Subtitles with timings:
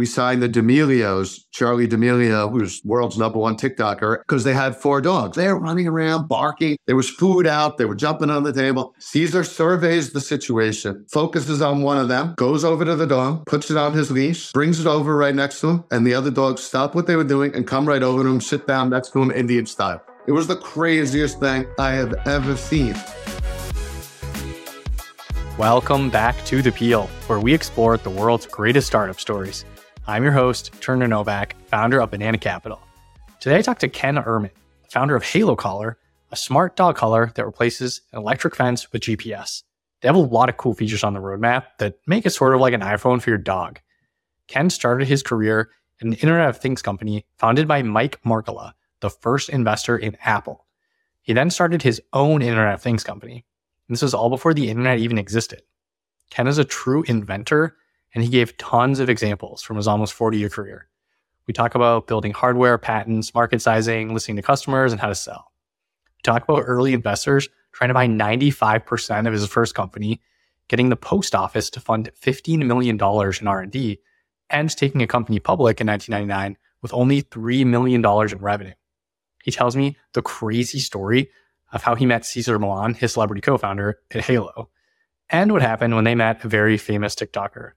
[0.00, 5.02] we signed the D'Amelios, Charli D'Amelio, who's world's number one TikToker, because they had four
[5.02, 5.36] dogs.
[5.36, 6.78] They were running around, barking.
[6.86, 7.76] There was food out.
[7.76, 8.94] They were jumping on the table.
[8.98, 13.70] Cesar surveys the situation, focuses on one of them, goes over to the dog, puts
[13.70, 16.62] it on his leash, brings it over right next to him, and the other dogs
[16.62, 19.20] stop what they were doing and come right over to him, sit down next to
[19.20, 20.02] him, Indian style.
[20.26, 22.96] It was the craziest thing I have ever seen.
[25.58, 29.66] Welcome back to The Peel, where we explore the world's greatest startup stories.
[30.06, 32.80] I'm your host, Turner Novak, founder of Banana Capital.
[33.38, 34.50] Today I talk to Ken Ehrman,
[34.88, 35.98] founder of Halo Collar,
[36.32, 39.62] a smart dog collar that replaces an electric fence with GPS.
[40.00, 42.60] They have a lot of cool features on the roadmap that make it sort of
[42.60, 43.78] like an iPhone for your dog.
[44.48, 49.10] Ken started his career at an Internet of Things company founded by Mike Markkula, the
[49.10, 50.66] first investor in Apple.
[51.20, 53.44] He then started his own Internet of Things company,
[53.86, 55.62] and this was all before the internet even existed.
[56.30, 57.76] Ken is a true inventor,
[58.14, 60.88] and he gave tons of examples from his almost 40 year career.
[61.46, 65.52] We talk about building hardware, patents, market sizing, listening to customers, and how to sell.
[66.16, 70.20] We talk about early investors trying to buy 95% of his first company,
[70.68, 74.00] getting the post office to fund $15 million in R&D,
[74.50, 78.72] and taking a company public in 1999 with only $3 million in revenue.
[79.44, 81.30] He tells me the crazy story
[81.72, 84.70] of how he met Cesar Millan, his celebrity co founder at Halo,
[85.28, 87.72] and what happened when they met a very famous TikToker.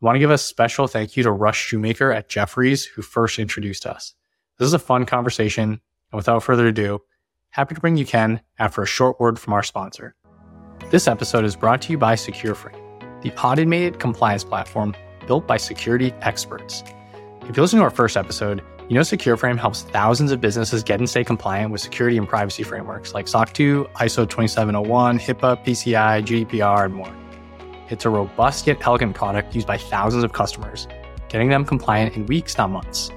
[0.00, 3.40] I want to give a special thank you to Russ Shoemaker at Jefferies, who first
[3.40, 4.14] introduced us.
[4.56, 5.80] This is a fun conversation, and
[6.12, 7.00] without further ado,
[7.50, 10.14] happy to bring you Ken after a short word from our sponsor.
[10.90, 14.94] This episode is brought to you by SecureFrame, the automated compliance platform
[15.26, 16.84] built by security experts.
[17.48, 21.00] If you listen to our first episode, you know, SecureFrame helps thousands of businesses get
[21.00, 26.24] and stay compliant with security and privacy frameworks like SOC 2, ISO 2701, HIPAA, PCI,
[26.24, 27.12] GDPR, and more.
[27.90, 30.86] It's a robust yet elegant product used by thousands of customers,
[31.28, 33.10] getting them compliant in weeks, not months.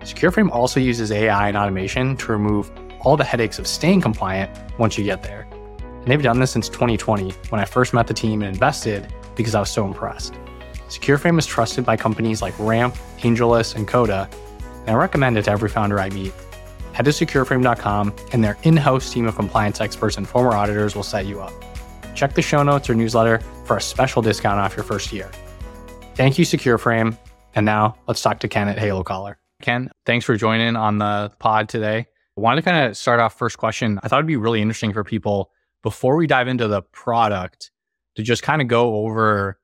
[0.00, 4.98] SecureFrame also uses AI and automation to remove all the headaches of staying compliant once
[4.98, 5.46] you get there.
[5.82, 9.54] And they've done this since 2020 when I first met the team and invested because
[9.54, 10.34] I was so impressed.
[10.88, 14.28] SecureFrame is trusted by companies like Ramp, AngelList, and Coda
[14.86, 16.32] and I recommend it to every founder I meet.
[16.92, 21.02] Head to secureframe.com, and their in house team of compliance experts and former auditors will
[21.02, 21.52] set you up.
[22.14, 25.30] Check the show notes or newsletter for a special discount off your first year.
[26.14, 27.16] Thank you, SecureFrame.
[27.54, 29.38] And now let's talk to Ken at Halo Collar.
[29.62, 32.06] Ken, thanks for joining on the pod today.
[32.36, 34.00] I wanted to kind of start off first question.
[34.02, 35.50] I thought it'd be really interesting for people
[35.82, 37.70] before we dive into the product
[38.16, 39.58] to just kind of go over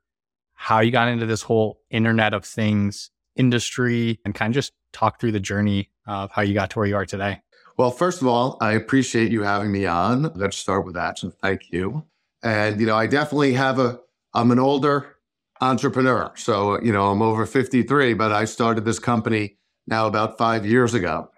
[0.55, 5.21] how you got into this whole Internet of Things industry and kind of just talk
[5.21, 7.41] through the journey of how you got to where you are today.
[7.77, 10.33] Well, first of all, I appreciate you having me on.
[10.35, 11.19] Let's start with that.
[11.19, 12.05] So thank you.
[12.43, 14.01] And, you know, I definitely have a,
[14.35, 15.17] I'm an older
[15.61, 16.33] entrepreneur.
[16.37, 19.57] So, you know, I'm over 53, but I started this company
[19.87, 21.31] now about five years ago.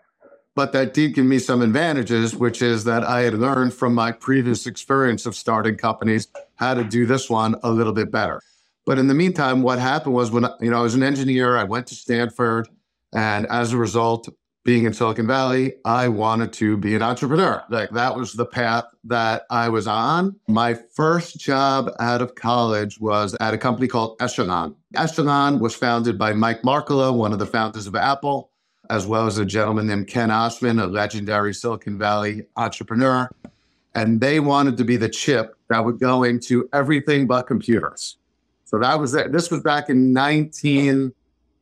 [0.54, 4.12] But that did give me some advantages, which is that I had learned from my
[4.12, 8.40] previous experience of starting companies how to do this one a little bit better.
[8.84, 11.64] But in the meantime, what happened was when you know I was an engineer, I
[11.64, 12.69] went to Stanford,
[13.14, 14.28] and as a result,
[14.65, 17.62] being in Silicon Valley, I wanted to be an entrepreneur.
[17.69, 20.37] Like that was the path that I was on.
[20.47, 24.77] My first job out of college was at a company called Echelon.
[24.95, 28.50] Echelon was founded by Mike Markkula, one of the founders of Apple,
[28.89, 33.29] as well as a gentleman named Ken Oshman, a legendary Silicon Valley entrepreneur.
[33.94, 38.17] And they wanted to be the chip that would go into everything but computers.
[38.65, 39.33] So that was it.
[39.33, 40.15] This was back in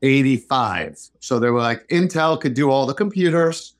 [0.03, 1.11] 1985.
[1.21, 3.75] So they were like, Intel could do all the computers.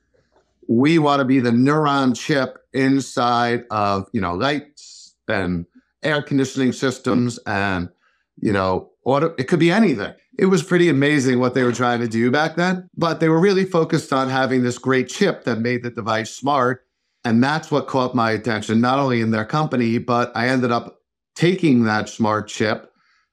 [0.69, 5.67] We want to be the neuron chip inside of, you know, lights and
[6.03, 7.89] air conditioning systems and,
[8.41, 10.15] you know, auto, it could be anything.
[10.39, 13.41] It was pretty amazing what they were trying to do back then, but they were
[13.41, 16.87] really focused on having this great chip that made the device smart.
[17.25, 21.01] And that's what caught my attention, not only in their company, but I ended up
[21.35, 22.90] taking that smart chip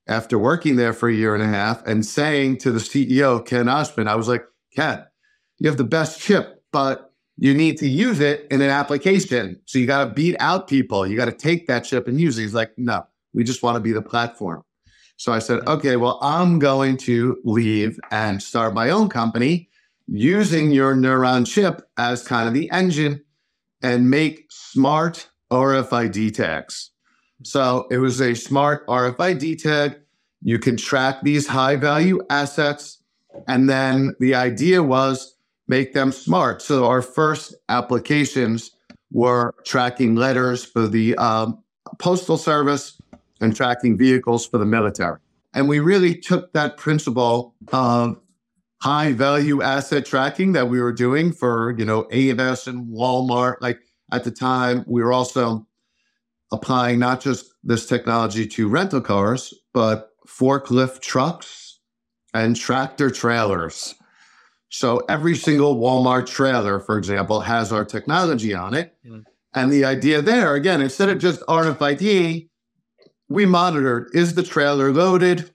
[0.07, 3.65] after working there for a year and a half and saying to the CEO, Ken
[3.65, 4.45] Oshman, I was like,
[4.75, 5.05] Ken,
[5.59, 9.61] you have the best chip, but you need to use it in an application.
[9.65, 11.05] So you got to beat out people.
[11.05, 12.43] You got to take that chip and use it.
[12.43, 14.63] He's like, no, we just want to be the platform.
[15.17, 19.69] So I said, okay, well, I'm going to leave and start my own company
[20.07, 23.23] using your neuron chip as kind of the engine
[23.81, 26.91] and make smart RFID tags.
[27.43, 29.99] So it was a smart RFID tag.
[30.41, 33.01] You can track these high value assets.
[33.47, 35.35] And then the idea was
[35.67, 36.61] make them smart.
[36.61, 38.71] So our first applications
[39.11, 41.63] were tracking letters for the um,
[41.99, 42.99] postal service
[43.39, 45.19] and tracking vehicles for the military.
[45.53, 48.19] And we really took that principle of
[48.81, 53.55] high value asset tracking that we were doing for, you know, AMS and Walmart.
[53.61, 53.79] Like
[54.11, 55.66] at the time, we were also
[56.51, 61.79] applying not just this technology to rental cars, but forklift trucks
[62.33, 63.95] and tractor trailers.
[64.69, 68.95] So every single Walmart trailer, for example, has our technology on it.
[69.05, 69.23] Mm.
[69.53, 72.49] And the idea there, again, instead of just RFID,
[73.29, 75.51] we monitored is the trailer loaded?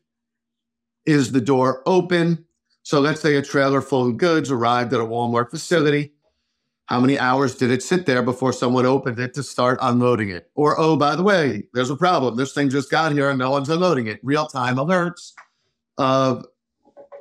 [1.04, 2.44] Is the door open?
[2.82, 6.14] So let's say a trailer full of goods arrived at a Walmart facility.
[6.86, 10.50] How many hours did it sit there before someone opened it to start unloading it?
[10.54, 12.36] Or, oh, by the way, there's a problem.
[12.36, 14.20] This thing just got here and no one's unloading it.
[14.22, 15.32] Real time alerts
[15.96, 16.44] of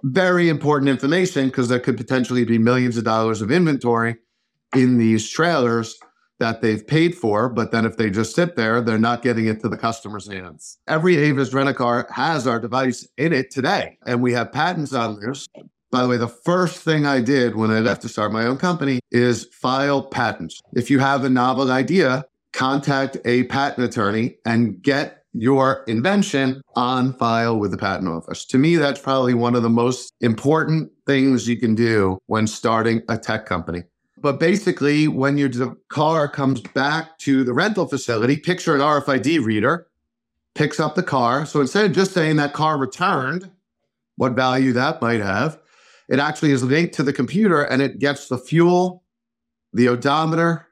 [0.04, 4.18] very important information because there could potentially be millions of dollars of inventory
[4.76, 5.98] in these trailers
[6.40, 7.48] that they've paid for.
[7.50, 10.80] But then if they just sit there, they're not getting it to the customer's hands.
[10.88, 14.94] Every Avis rent a car has our device in it today, and we have patents
[14.94, 15.48] on this.
[15.92, 18.58] By the way, the first thing I did when I left to start my own
[18.58, 20.62] company is file patents.
[20.74, 27.14] If you have a novel idea, contact a patent attorney and get your invention on
[27.14, 28.46] file with the patent office.
[28.46, 33.02] To me, that's probably one of the most important things you can do when starting
[33.10, 33.84] a tech company.
[34.18, 35.50] But basically, when your
[35.90, 39.88] car comes back to the rental facility, picture an RFID reader,
[40.56, 41.46] picks up the car.
[41.46, 43.52] So instead of just saying that car returned,
[44.16, 45.58] what value that might have,
[46.12, 49.02] it actually is linked to the computer and it gets the fuel,
[49.72, 50.68] the odometer,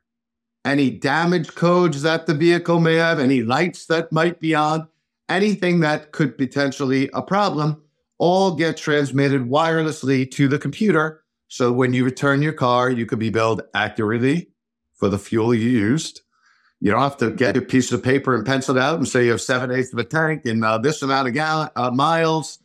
[0.65, 4.89] any damage codes that the vehicle may have, any lights that might be on,
[5.29, 7.81] anything that could potentially a problem,
[8.17, 11.23] all get transmitted wirelessly to the computer.
[11.47, 14.49] So when you return your car, you could be billed accurately
[14.93, 16.19] for the fuel you used.
[16.81, 19.23] You don't have to get a piece of paper and pencil it out and say
[19.23, 22.59] you have seven eighths of a tank and uh, this amount of uh, miles.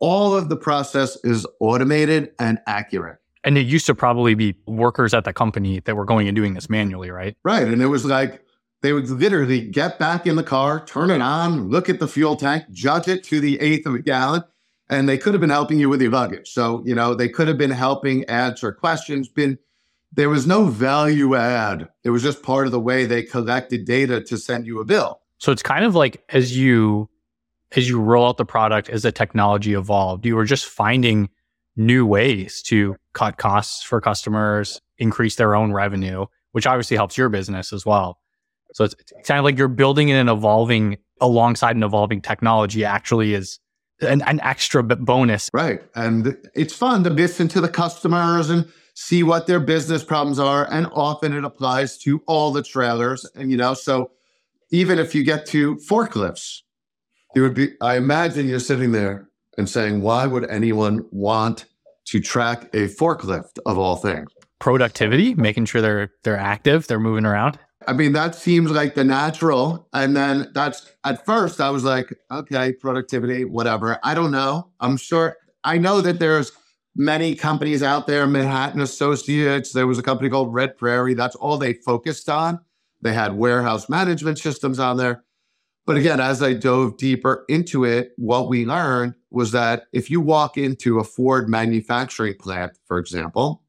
[0.00, 3.18] All of the process is automated and accurate.
[3.44, 6.54] And it used to probably be workers at the company that were going and doing
[6.54, 7.36] this manually, right?
[7.42, 7.66] Right.
[7.66, 8.42] And it was like
[8.82, 12.36] they would literally get back in the car, turn it on, look at the fuel
[12.36, 14.42] tank, judge it to the eighth of a gallon,
[14.88, 16.50] and they could have been helping you with your luggage.
[16.50, 19.58] So, you know, they could have been helping answer questions, been
[20.12, 21.88] there was no value add.
[22.04, 25.20] It was just part of the way they collected data to send you a bill.
[25.38, 27.08] So it's kind of like as you
[27.76, 31.28] as you roll out the product as the technology evolved, you were just finding
[31.76, 37.28] new ways to cut costs for customers, increase their own revenue, which obviously helps your
[37.28, 38.18] business as well.
[38.72, 43.34] So it's, it's kind of like you're building an evolving alongside an evolving technology actually
[43.34, 43.58] is
[44.00, 45.50] an, an extra bonus.
[45.52, 45.82] Right.
[45.94, 50.70] And it's fun to listen to the customers and see what their business problems are.
[50.70, 53.26] And often it applies to all the trailers.
[53.34, 54.10] And, you know, so
[54.70, 56.62] even if you get to forklifts,
[57.34, 61.66] it would be, I imagine you're sitting there and saying, why would anyone want
[62.06, 64.30] to track a forklift of all things?
[64.58, 67.58] Productivity, making sure they're they're active, they're moving around.
[67.86, 69.88] I mean, that seems like the natural.
[69.94, 73.98] And then that's at first I was like, okay, productivity, whatever.
[74.04, 74.70] I don't know.
[74.80, 76.52] I'm sure I know that there's
[76.94, 79.72] many companies out there, Manhattan Associates.
[79.72, 81.14] There was a company called Red Prairie.
[81.14, 82.60] That's all they focused on.
[83.00, 85.24] They had warehouse management systems on there.
[85.86, 90.20] But again, as I dove deeper into it, what we learned was that if you
[90.20, 93.62] walk into a Ford manufacturing plant, for example,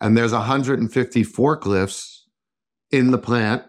[0.00, 2.20] and there's 150 forklifts
[2.90, 3.62] in the plant,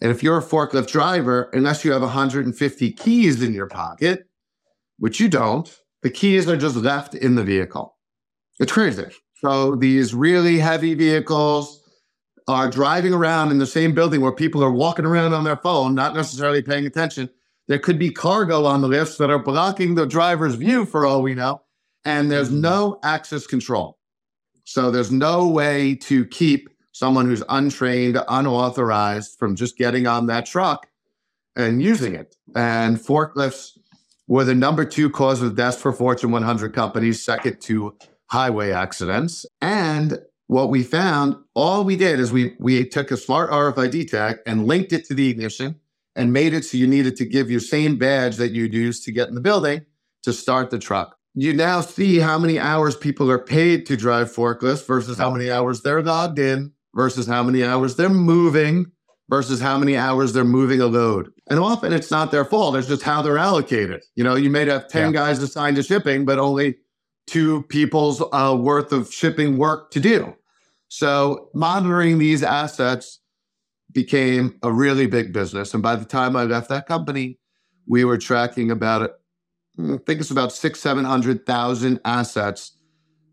[0.00, 4.28] and if you're a forklift driver, unless you have 150 keys in your pocket,
[4.98, 7.96] which you don't, the keys are just left in the vehicle.
[8.58, 9.06] It's crazy.
[9.40, 11.82] So these really heavy vehicles,
[12.48, 15.94] are driving around in the same building where people are walking around on their phone,
[15.94, 17.28] not necessarily paying attention.
[17.68, 21.22] There could be cargo on the lifts that are blocking the driver's view for all
[21.22, 21.62] we know.
[22.04, 22.60] And there's mm-hmm.
[22.60, 23.98] no access control.
[24.64, 30.46] So there's no way to keep someone who's untrained, unauthorized from just getting on that
[30.46, 30.88] truck
[31.56, 32.36] and using it.
[32.54, 33.76] And forklifts
[34.28, 37.96] were the number two cause of death for Fortune 100 companies, second to
[38.28, 39.46] highway accidents.
[39.60, 44.38] And what we found, all we did is we we took a smart RFID tag
[44.46, 45.80] and linked it to the ignition
[46.14, 49.12] and made it so you needed to give your same badge that you'd use to
[49.12, 49.84] get in the building
[50.22, 51.16] to start the truck.
[51.34, 55.50] You now see how many hours people are paid to drive forklifts versus how many
[55.50, 58.90] hours they're logged in versus how many hours they're moving
[59.28, 61.30] versus how many hours they're moving a load.
[61.48, 62.76] And often it's not their fault.
[62.76, 64.02] It's just how they're allocated.
[64.14, 65.12] You know, you may have 10 yeah.
[65.12, 66.76] guys assigned to shipping, but only
[67.26, 70.34] two people's uh, worth of shipping work to do.
[70.88, 73.20] So monitoring these assets
[73.92, 75.74] became a really big business.
[75.74, 77.38] And by the time I left that company,
[77.86, 79.10] we were tracking about
[79.78, 82.72] I think it's about six, 700,000 assets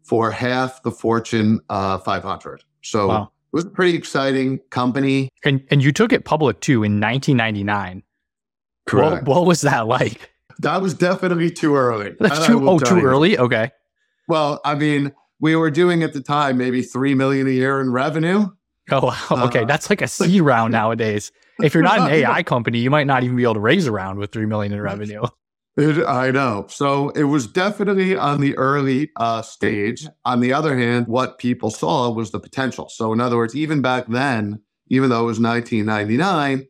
[0.03, 2.63] for half the Fortune uh, 500.
[2.81, 3.23] So wow.
[3.23, 5.29] it was a pretty exciting company.
[5.45, 8.03] And, and you took it public too in 1999.
[8.85, 9.25] Correct.
[9.25, 10.31] What, what was that like?
[10.59, 12.15] That was definitely too early.
[12.19, 13.05] That's too, oh, too you.
[13.05, 13.37] early?
[13.37, 13.71] Okay.
[14.27, 17.91] Well, I mean, we were doing at the time maybe 3 million a year in
[17.91, 18.47] revenue.
[18.91, 19.45] Oh, wow.
[19.45, 19.61] Okay.
[19.61, 21.31] Uh, That's like a C round nowadays.
[21.61, 23.91] If you're not an AI company, you might not even be able to raise a
[23.91, 25.23] round with 3 million in revenue.
[25.75, 26.67] It, I know.
[26.69, 30.07] So it was definitely on the early uh, stage.
[30.23, 32.89] On the other hand, what people saw was the potential.
[32.89, 36.67] So, in other words, even back then, even though it was 1999,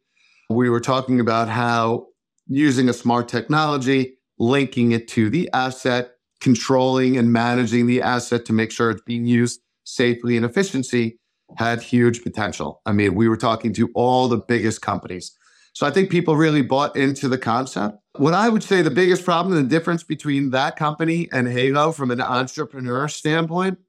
[0.49, 2.07] we were talking about how
[2.47, 6.12] using a smart technology, linking it to the asset,
[6.43, 11.17] controlling and managing the asset to make sure it's being used safely and efficiency
[11.57, 12.81] had huge potential.
[12.85, 15.35] I mean, we were talking to all the biggest companies.
[15.73, 17.97] So I think people really bought into the concept.
[18.17, 22.11] What I would say the biggest problem, the difference between that company and Halo from
[22.11, 23.79] an entrepreneur standpoint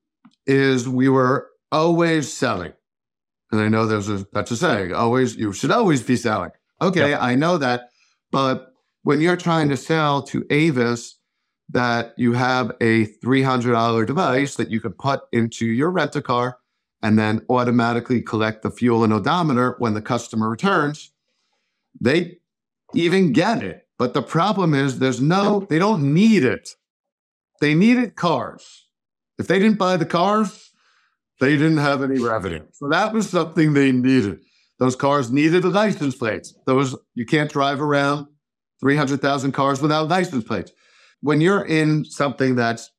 [0.47, 2.73] is we were always selling.
[3.53, 6.51] And I know there's a that's a saying, always you should always be selling.
[6.81, 7.21] Okay, yep.
[7.21, 7.91] I know that.
[8.33, 11.19] But when you're trying to sell to Avis
[11.71, 16.59] that you have a $300 device that you could put into your rent a car
[17.03, 21.13] and then automatically collect the fuel and odometer when the customer returns,
[22.01, 22.39] they
[22.95, 23.87] even get it.
[23.99, 26.71] But the problem is there's no, they don't need it.
[27.61, 28.87] They needed cars.
[29.39, 30.71] If they didn't buy the cars,
[31.41, 32.65] they didn't have any revenue.
[32.73, 34.41] So that was something they needed.
[34.79, 36.55] Those cars needed the license plates.
[36.67, 38.27] Those you can't drive around
[38.81, 40.73] 300,000 cars without license plates.
[41.25, 42.91] When you're in something that's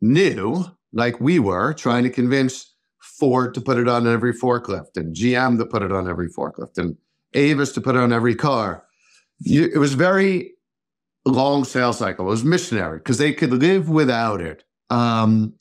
[0.00, 5.12] new, like we were, trying to convince Ford to put it on every forklift and
[5.12, 6.96] GM to put it on every forklift and
[7.34, 8.84] Avis to put it on every car,
[9.40, 10.52] you, it was very
[11.26, 12.26] long sales cycle.
[12.26, 14.62] It was missionary because they could live without it.
[14.88, 15.54] Um,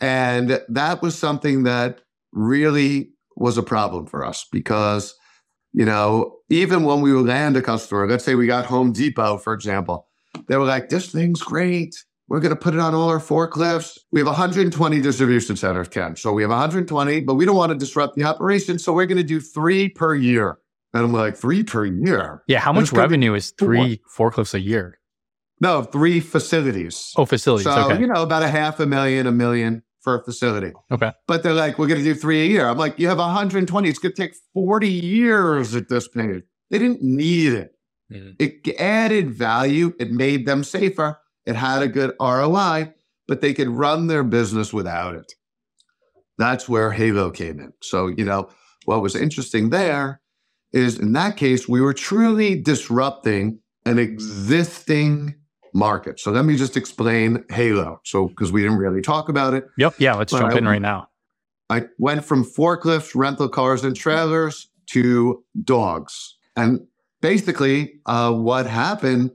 [0.00, 5.12] and that was something that really was a problem for us because,
[5.72, 9.38] you know, even when we would land a customer, let's say we got Home Depot,
[9.38, 10.06] for example,
[10.48, 11.94] they were like, this thing's great.
[12.28, 13.98] We're going to put it on all our forklifts.
[14.10, 16.16] We have 120 distribution centers, Ken.
[16.16, 18.78] So we have 120, but we don't want to disrupt the operation.
[18.78, 20.58] So we're going to do three per year.
[20.92, 22.42] And I'm like, three per year?
[22.48, 22.58] Yeah.
[22.58, 24.30] How much revenue is three four.
[24.32, 24.98] forklifts a year?
[25.60, 27.12] No, three facilities.
[27.16, 27.64] Oh, facilities.
[27.64, 28.00] So, okay.
[28.00, 30.72] you know, about a half a million, a million for a facility.
[30.90, 31.12] Okay.
[31.26, 32.68] But they're like, we're going to do three a year.
[32.68, 33.88] I'm like, you have 120.
[33.88, 36.42] It's going to take 40 years at this pace.
[36.70, 37.75] They didn't need it.
[38.12, 38.30] Mm-hmm.
[38.38, 39.94] It added value.
[39.98, 41.18] It made them safer.
[41.44, 42.92] It had a good ROI,
[43.26, 45.32] but they could run their business without it.
[46.38, 47.72] That's where Halo came in.
[47.82, 48.48] So, you know,
[48.84, 50.20] what was interesting there
[50.72, 55.34] is in that case, we were truly disrupting an existing
[55.72, 56.20] market.
[56.20, 58.00] So let me just explain Halo.
[58.04, 59.64] So, because we didn't really talk about it.
[59.78, 59.94] Yep.
[59.98, 60.14] Yeah.
[60.14, 61.08] Let's jump I, in right now.
[61.70, 66.36] I went from forklifts, rental cars, and trailers to dogs.
[66.56, 66.86] And
[67.20, 69.32] basically, uh, what happened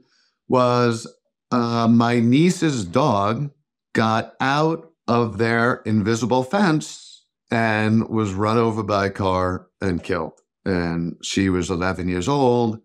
[0.48, 1.12] was
[1.50, 3.50] uh, my niece's dog
[3.94, 10.40] got out of their invisible fence and was run over by a car and killed.
[10.64, 12.80] And she was 11 years old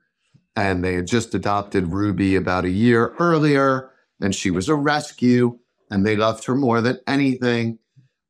[0.57, 5.59] and they had just adopted Ruby about a year earlier, and she was a rescue,
[5.91, 7.77] and they loved her more than anything.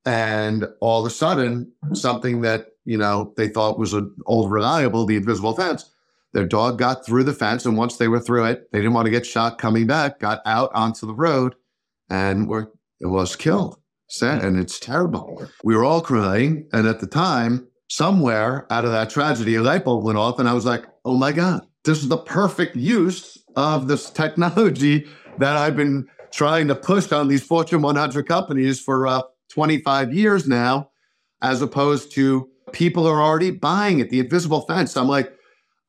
[0.06, 5.06] And all of a sudden, something that you know they thought was an old reliable,
[5.06, 5.90] the invisible fence,
[6.34, 9.06] their dog got through the fence, and once they were through it, they didn't want
[9.06, 10.20] to get shot coming back.
[10.20, 11.56] Got out onto the road,
[12.10, 13.80] and were was killed.
[14.44, 15.48] And it's terrible.
[15.64, 19.84] We were all crying, and at the time, somewhere out of that tragedy, a light
[19.84, 23.38] bulb went off, and I was like, "Oh my god!" this is the perfect use
[23.56, 25.08] of this technology
[25.40, 30.48] that I've been trying to push on these Fortune 100 companies for uh, 25 years
[30.48, 30.90] now,
[31.42, 34.10] as opposed to people are already buying it.
[34.10, 34.98] The invisible fence.
[34.98, 35.32] I'm like,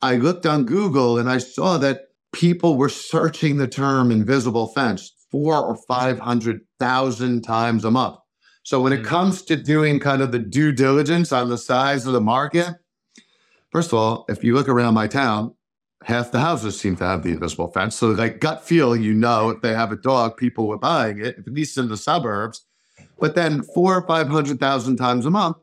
[0.00, 5.12] I looked on Google and I saw that people were searching the term invisible fence
[5.31, 8.19] four or 500,000 times a month.
[8.62, 9.05] So when it hmm.
[9.05, 12.75] comes to doing kind of the due diligence on the size of the market,
[13.73, 15.55] first of all, if you look around my town,
[16.05, 17.97] half the houses seem to have the invisible fence.
[17.97, 21.38] So, like gut feel, you know, if they have a dog, people were buying it,
[21.38, 22.67] at least in the suburbs.
[23.19, 25.57] But then four or five hundred thousand times a month,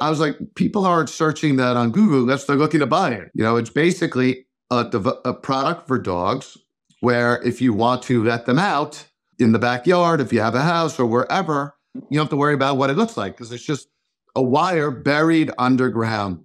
[0.00, 3.30] I was like, people aren't searching that on Google unless they're looking to buy it.
[3.34, 4.86] You know, it's basically a,
[5.24, 6.56] a product for dogs
[7.00, 9.06] where if you want to let them out
[9.38, 12.54] in the backyard, if you have a house or wherever, you don't have to worry
[12.54, 13.88] about what it looks like because it's just
[14.36, 16.44] a wire buried underground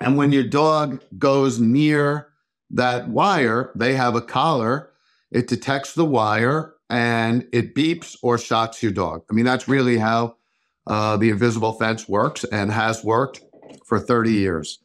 [0.00, 2.28] and when your dog goes near
[2.70, 4.86] that wire, they have a collar
[5.30, 9.22] it detects the wire and it beeps or shocks your dog.
[9.30, 10.38] I mean, that's really how
[10.86, 13.40] uh, the invisible fence works and has worked
[13.86, 14.78] for 30 years.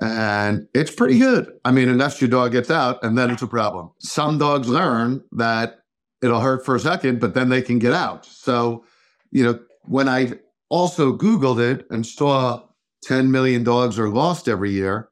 [0.00, 1.52] And it's pretty good.
[1.64, 3.90] I mean, unless your dog gets out and then it's a problem.
[3.98, 5.80] Some dogs learn that
[6.22, 8.24] it'll hurt for a second, but then they can get out.
[8.24, 8.84] So,
[9.30, 10.34] you know, when I
[10.68, 12.62] also Googled it and saw
[13.04, 15.08] 10 million dogs are lost every year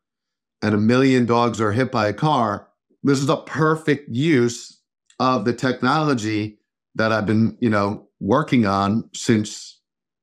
[0.63, 2.69] and a million dogs are hit by a car,
[3.03, 4.81] this is a perfect use
[5.21, 6.59] of the technology
[6.95, 9.77] that I've been, you know, working on since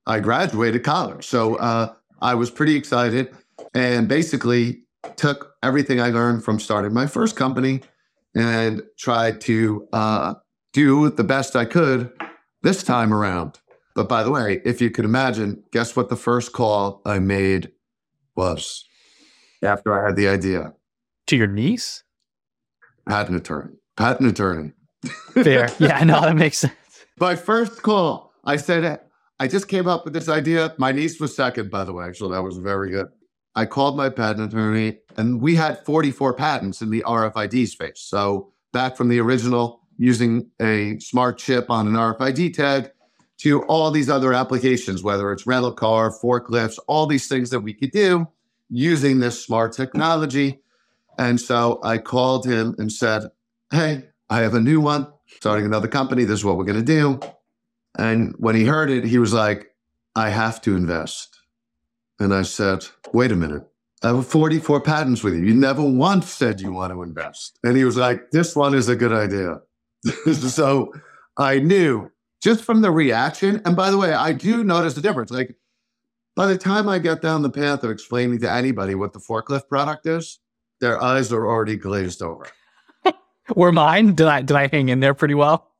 [0.07, 1.25] I graduated college.
[1.25, 3.33] So uh, I was pretty excited
[3.73, 4.83] and basically
[5.15, 7.81] took everything I learned from starting my first company
[8.35, 10.33] and tried to uh,
[10.73, 12.11] do the best I could
[12.61, 13.59] this time around.
[13.95, 17.71] But by the way, if you could imagine, guess what the first call I made
[18.35, 18.85] was
[19.63, 20.73] after I had the idea?
[21.27, 22.03] To your niece?
[23.07, 23.75] Patent attorney.
[23.95, 24.73] Patent attorney.
[25.31, 25.69] Fair.
[25.79, 26.73] Yeah, I know that makes sense.
[27.19, 28.99] My first call, I said,
[29.39, 30.73] I just came up with this idea.
[30.77, 32.05] My niece was second, by the way.
[32.05, 33.07] Actually, that was very good.
[33.55, 37.99] I called my patent attorney, and we had 44 patents in the RFID space.
[38.01, 42.91] So, back from the original using a smart chip on an RFID tag
[43.37, 47.73] to all these other applications, whether it's rental car, forklifts, all these things that we
[47.73, 48.27] could do
[48.69, 50.59] using this smart technology.
[51.17, 53.23] And so I called him and said,
[53.71, 56.23] Hey, I have a new one, starting another company.
[56.23, 57.19] This is what we're going to do.
[57.97, 59.73] And when he heard it, he was like,
[60.15, 61.39] I have to invest.
[62.19, 63.63] And I said, Wait a minute.
[64.03, 65.43] I have 44 patents with you.
[65.43, 67.59] You never once said you want to invest.
[67.63, 69.61] And he was like, This one is a good idea.
[70.33, 70.93] so
[71.37, 72.11] I knew
[72.41, 73.61] just from the reaction.
[73.65, 75.31] And by the way, I do notice the difference.
[75.31, 75.55] Like
[76.35, 79.67] by the time I get down the path of explaining to anybody what the forklift
[79.67, 80.39] product is,
[80.79, 82.47] their eyes are already glazed over.
[83.55, 84.13] Were mine?
[84.15, 85.71] Did I did I hang in there pretty well?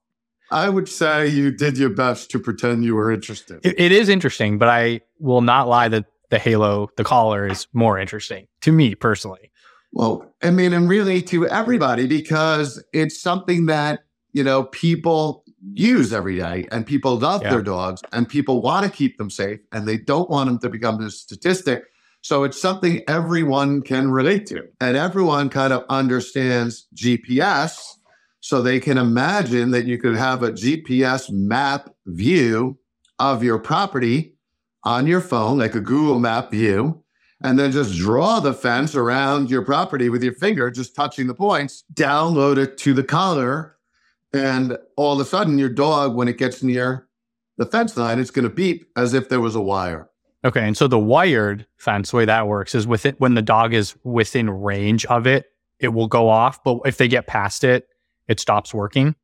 [0.51, 3.65] I would say you did your best to pretend you were interested.
[3.65, 7.67] it, it is interesting, but I will not lie that the Halo, the collar, is
[7.73, 9.51] more interesting to me personally.
[9.91, 14.01] Well, I mean, and really to everybody because it's something that
[14.33, 17.49] you know people use every day and people love yeah.
[17.49, 20.69] their dogs and people want to keep them safe and they don't want them to
[20.69, 21.83] become a statistic.
[22.21, 27.94] So it's something everyone can relate to and everyone kind of understands GPS.
[28.45, 32.77] So they can imagine that you could have a GPS map view
[33.17, 34.35] of your property
[34.83, 37.03] on your phone, like a Google map view,
[37.41, 41.33] and then just draw the fence around your property with your finger, just touching the
[41.33, 43.77] points, download it to the collar
[44.31, 47.07] and all of a sudden, your dog, when it gets near
[47.57, 50.07] the fence line, it's going to beep as if there was a wire.
[50.43, 50.67] Okay.
[50.67, 53.73] And so the wired fence, the way that works is with it, when the dog
[53.73, 55.45] is within range of it,
[55.79, 56.63] it will go off.
[56.63, 57.87] But if they get past it,
[58.27, 59.15] it stops working.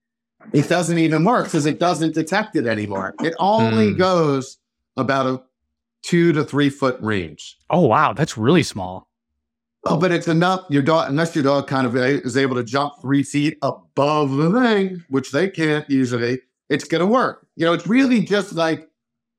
[0.53, 3.13] It doesn't even work because it doesn't detect it anymore.
[3.21, 3.97] It only mm.
[3.97, 4.57] goes
[4.97, 5.41] about a
[6.01, 7.57] two to three foot range.
[7.69, 8.13] Oh, wow.
[8.13, 9.07] That's really small.
[9.85, 10.65] Oh, but it's enough.
[10.69, 14.51] Your dog, unless your dog kind of is able to jump three feet above the
[14.51, 17.47] thing, which they can't usually, it's going to work.
[17.55, 18.89] You know, it's really just like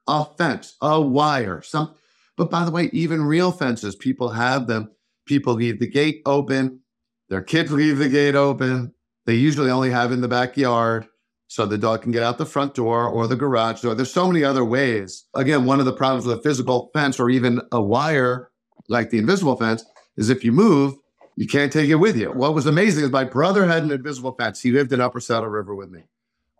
[0.08, 1.94] a fence, a wire, some.
[2.36, 4.90] But by the way, even real fences, people have them.
[5.26, 6.80] People leave the gate open.
[7.28, 8.94] Their kids leave the gate open.
[9.26, 11.06] They usually only have in the backyard
[11.48, 13.94] so the dog can get out the front door or the garage door.
[13.94, 15.24] There's so many other ways.
[15.34, 18.50] Again, one of the problems with a physical fence or even a wire
[18.88, 19.84] like the invisible fence
[20.16, 20.94] is if you move,
[21.36, 22.30] you can't take it with you.
[22.30, 24.60] What was amazing is my brother had an invisible fence.
[24.60, 26.04] He lived in Upper Saddle River with me.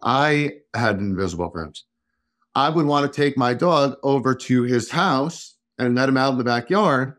[0.03, 1.85] I had an invisible fence.
[2.55, 6.33] I would want to take my dog over to his house and let him out
[6.33, 7.15] in the backyard,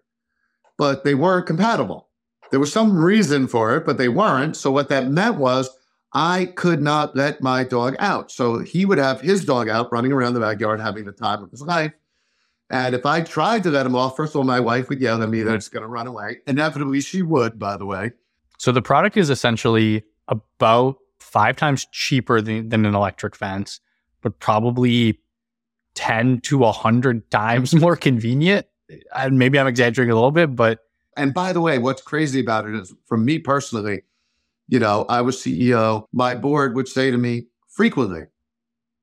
[0.78, 2.10] but they weren't compatible.
[2.54, 4.56] There was some reason for it, but they weren't.
[4.56, 5.76] So what that meant was
[6.14, 8.30] I could not let my dog out.
[8.30, 11.50] So he would have his dog out running around the backyard having the time of
[11.50, 11.94] his life.
[12.70, 15.24] And if I tried to let him off, first of all, my wife would yell
[15.24, 16.42] at me that it's going to run away.
[16.46, 18.12] Inevitably, she would, by the way.
[18.60, 23.80] So the product is essentially about five times cheaper than, than an electric fence,
[24.22, 25.20] but probably
[25.96, 28.68] 10 to 100 times more convenient.
[29.16, 30.82] And maybe I'm exaggerating a little bit, but.
[31.18, 34.04] And by the way, what's crazy about it is for me personally,
[34.68, 38.24] you know, I was CEO, my board would say to me frequently,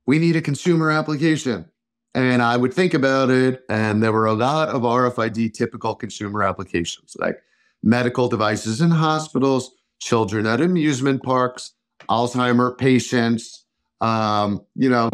[0.07, 1.67] we need a consumer application.
[2.15, 6.43] And I would think about it, and there were a lot of RFID typical consumer
[6.43, 7.41] applications like
[7.85, 9.71] medical devices in hospitals,
[10.01, 11.73] children at amusement parks,
[12.09, 13.65] Alzheimer patients,
[14.01, 15.09] um, you know,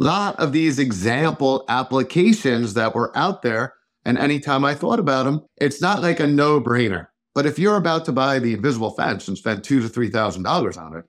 [0.00, 3.74] a lot of these example applications that were out there.
[4.04, 7.08] And anytime I thought about them, it's not like a no brainer.
[7.34, 10.42] But if you're about to buy the invisible fence and spend two to three thousand
[10.42, 11.04] dollars on it,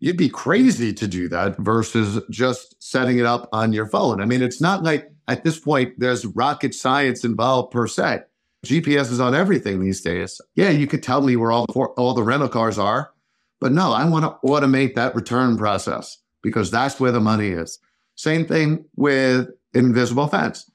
[0.00, 4.20] you'd be crazy to do that versus just setting it up on your phone.
[4.20, 8.20] I mean, it's not like at this point there's rocket science involved per se.
[8.66, 10.40] GPS is on everything these days.
[10.54, 13.12] Yeah, you could tell me where all all the rental cars are,
[13.60, 17.78] but no, I want to automate that return process because that's where the money is.
[18.16, 20.69] Same thing with invisible fence.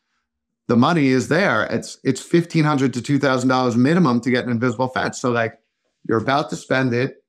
[0.68, 1.66] The money is there.
[1.66, 5.20] It's it's fifteen hundred to two thousand dollars minimum to get an invisible fence.
[5.20, 5.60] So like
[6.08, 7.24] you're about to spend it.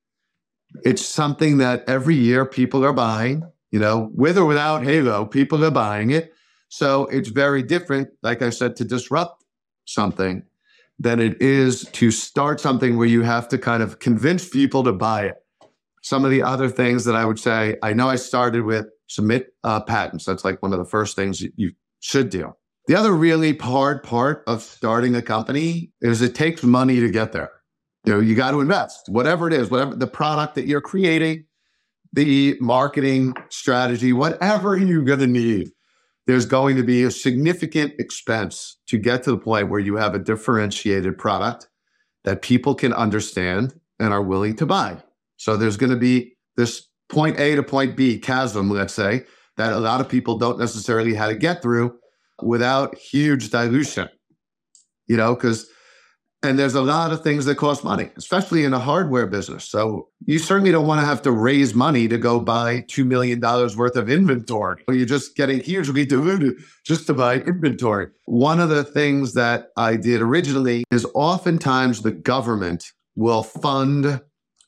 [0.84, 3.44] It's something that every year people are buying.
[3.70, 6.32] You know, with or without Halo, people are buying it.
[6.68, 9.44] So it's very different, like I said, to disrupt
[9.84, 10.42] something
[10.98, 14.92] than it is to start something where you have to kind of convince people to
[14.92, 15.36] buy it.
[16.02, 19.54] Some of the other things that I would say, I know I started with submit
[19.62, 20.24] uh, patents.
[20.24, 22.54] That's like one of the first things you should do.
[22.86, 27.32] The other really hard part of starting a company is it takes money to get
[27.32, 27.50] there.
[28.04, 31.46] You know, you got to invest, whatever it is, whatever the product that you're creating,
[32.12, 35.70] the marketing strategy, whatever you're going to need.
[36.28, 40.14] There's going to be a significant expense to get to the point where you have
[40.14, 41.68] a differentiated product
[42.24, 45.02] that people can understand and are willing to buy.
[45.36, 49.24] So there's going to be this point A to point B chasm, let's say,
[49.56, 51.96] that a lot of people don't necessarily how to get through
[52.42, 54.08] without huge dilution.
[55.06, 55.70] You know, because
[56.42, 59.64] and there's a lot of things that cost money, especially in a hardware business.
[59.64, 63.40] So you certainly don't want to have to raise money to go buy $2 million
[63.40, 64.84] worth of inventory.
[64.86, 68.08] Or you're just getting hugely diluted just to buy inventory.
[68.26, 74.20] One of the things that I did originally is oftentimes the government will fund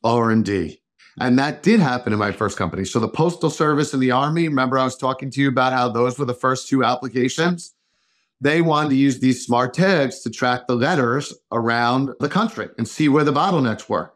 [0.03, 0.81] R&D.
[1.21, 2.85] And that did happen in my first company.
[2.85, 5.89] So the Postal Service and the Army, remember I was talking to you about how
[5.89, 7.75] those were the first two applications?
[8.41, 12.87] They wanted to use these smart tags to track the letters around the country and
[12.87, 14.13] see where the bottlenecks were.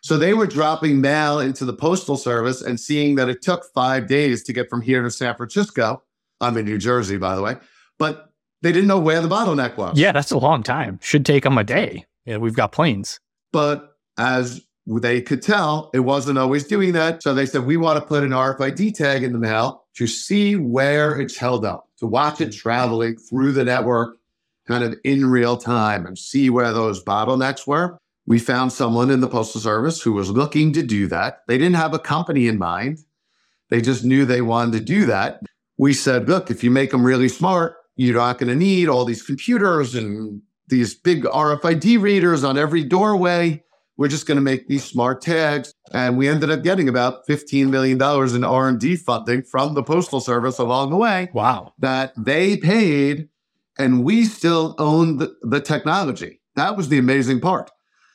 [0.00, 4.06] So they were dropping mail into the Postal Service and seeing that it took five
[4.06, 6.02] days to get from here to San Francisco.
[6.40, 7.56] I'm in New Jersey, by the way,
[7.98, 8.30] but
[8.62, 9.98] they didn't know where the bottleneck was.
[9.98, 11.00] Yeah, that's a long time.
[11.02, 12.04] Should take them a day.
[12.26, 13.18] Yeah, we've got planes.
[13.52, 17.22] But as they could tell it wasn't always doing that.
[17.22, 20.56] So they said, we want to put an RFID tag in the mail to see
[20.56, 22.56] where it's held up, to watch it mm.
[22.56, 24.16] traveling through the network
[24.66, 27.98] kind of in real time and see where those bottlenecks were.
[28.26, 31.40] We found someone in the Postal Service who was looking to do that.
[31.46, 32.98] They didn't have a company in mind.
[33.68, 35.42] They just knew they wanted to do that.
[35.76, 39.04] We said, look, if you make them really smart, you're not going to need all
[39.04, 43.62] these computers and these big RFID readers on every doorway
[43.96, 47.70] we're just going to make these smart tags and we ended up getting about 15
[47.70, 51.72] million dollars in r&d funding from the postal service along the way wow.
[51.78, 53.28] that they paid
[53.78, 56.40] and we still own the, the technology.
[56.54, 57.72] That was the amazing part.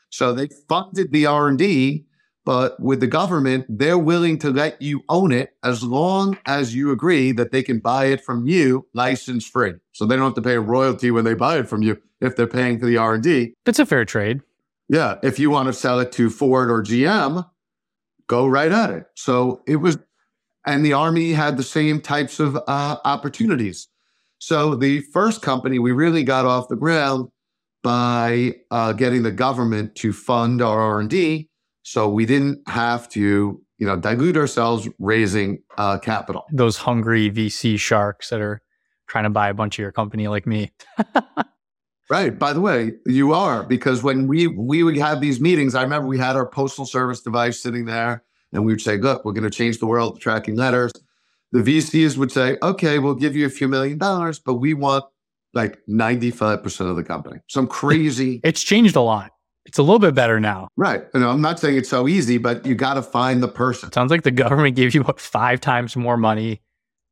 [0.10, 2.06] So they funded the r&d
[2.46, 6.90] but with the government they're willing to let you own it as long as you
[6.92, 10.42] agree that they can buy it from you license free so they don't have to
[10.42, 13.54] pay a royalty when they buy it from you if they're paying for the r&d
[13.66, 14.42] that's a fair trade
[14.90, 15.18] yeah.
[15.24, 17.48] If you want to sell it to Ford or GM,
[18.28, 19.06] go right at it.
[19.16, 19.98] So it was,
[20.66, 23.88] and the Army had the same types of uh, opportunities.
[24.40, 27.30] So the first company, we really got off the ground
[27.84, 31.50] by uh, getting the government to fund our R&D.
[31.84, 36.46] So we didn't have to, you know, dilute ourselves raising uh, capital.
[36.52, 38.62] Those hungry VC sharks that are
[39.08, 40.72] trying to buy a bunch of your company like me.
[42.10, 42.38] Right.
[42.38, 46.08] By the way, you are because when we we would have these meetings, I remember
[46.08, 49.44] we had our postal service device sitting there, and we would say, "Look, we're going
[49.44, 50.92] to change the world tracking letters."
[51.52, 55.06] The VCs would say, "Okay, we'll give you a few million dollars, but we want
[55.54, 58.42] like ninety five percent of the company." Some crazy.
[58.44, 59.32] it's changed a lot.
[59.66, 60.68] It's a little bit better now.
[60.78, 61.04] Right.
[61.14, 63.92] You know, I'm not saying it's so easy, but you got to find the person.
[63.92, 66.62] Sounds like the government gave you about five times more money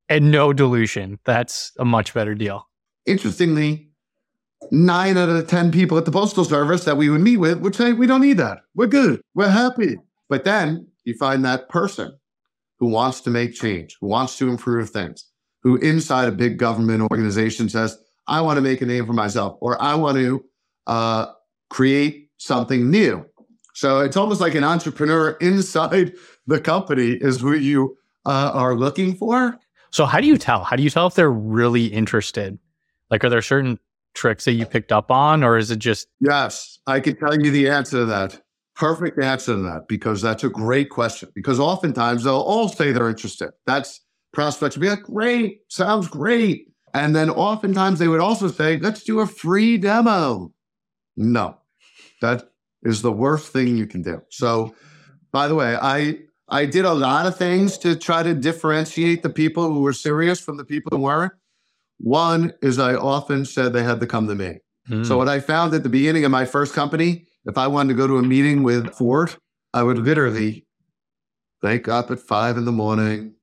[0.10, 1.20] and no dilution.
[1.24, 2.68] That's a much better deal.
[3.06, 3.87] Interestingly,
[4.72, 7.60] nine out of the 10 people at the Postal Service that we would meet with
[7.60, 8.60] would say, We don't need that.
[8.76, 9.22] We're good.
[9.36, 9.98] We're happy.
[10.30, 12.18] But then you find that person
[12.80, 15.26] who wants to make change, who wants to improve things,
[15.64, 19.58] who inside a big government organization says, I want to make a name for myself,
[19.62, 20.44] or I want to
[20.86, 21.28] uh,
[21.70, 23.26] create something new.
[23.74, 26.14] So it's almost like an entrepreneur inside
[26.46, 29.58] the company is who you uh, are looking for.
[29.92, 30.64] So, how do you tell?
[30.64, 32.60] How do you tell if they're really interested?
[33.10, 33.80] Like, are there certain
[34.18, 36.08] tricks that you picked up on, or is it just?
[36.20, 38.42] Yes, I can tell you the answer to that.
[38.76, 41.30] Perfect answer to that because that's a great question.
[41.34, 43.52] Because oftentimes they'll all say they're interested.
[43.66, 44.02] That's
[44.34, 46.68] prospects will be like, great, sounds great.
[46.94, 50.52] And then oftentimes they would also say, let's do a free demo.
[51.16, 51.58] No,
[52.22, 52.50] that
[52.84, 54.22] is the worst thing you can do.
[54.30, 54.76] So,
[55.32, 59.30] by the way, I I did a lot of things to try to differentiate the
[59.30, 61.34] people who were serious from the people who weren't.
[62.00, 64.60] One is I often said they had to come to me.
[64.90, 65.06] Mm.
[65.06, 67.98] So what I found at the beginning of my first company, if I wanted to
[67.98, 69.36] go to a meeting with Ford,
[69.74, 70.66] I would literally
[71.62, 73.34] wake up at five in the morning,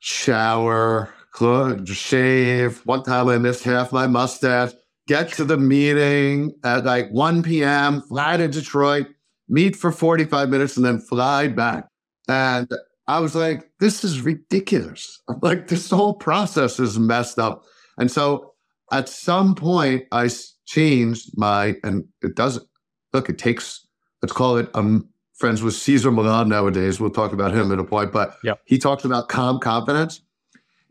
[0.00, 2.80] shower, clothes, shave.
[2.84, 4.72] One time I missed half my mustache.
[5.06, 9.08] Get to the meeting at like 1 p.m., fly to Detroit,
[9.48, 11.88] meet for 45 minutes, and then fly back.
[12.26, 12.70] And
[13.06, 15.20] I was like, this is ridiculous.
[15.42, 17.64] like, this whole process is messed up.
[17.98, 18.52] And so
[18.92, 20.28] at some point, I
[20.66, 22.66] changed my, and it doesn't,
[23.12, 23.86] look, it takes,
[24.22, 27.00] let's call it, I'm friends with Cesar Millan nowadays.
[27.00, 28.60] We'll talk about him at a point, but yep.
[28.66, 30.22] he talks about calm confidence.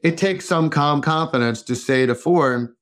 [0.03, 2.75] It takes some calm confidence to say to Ford,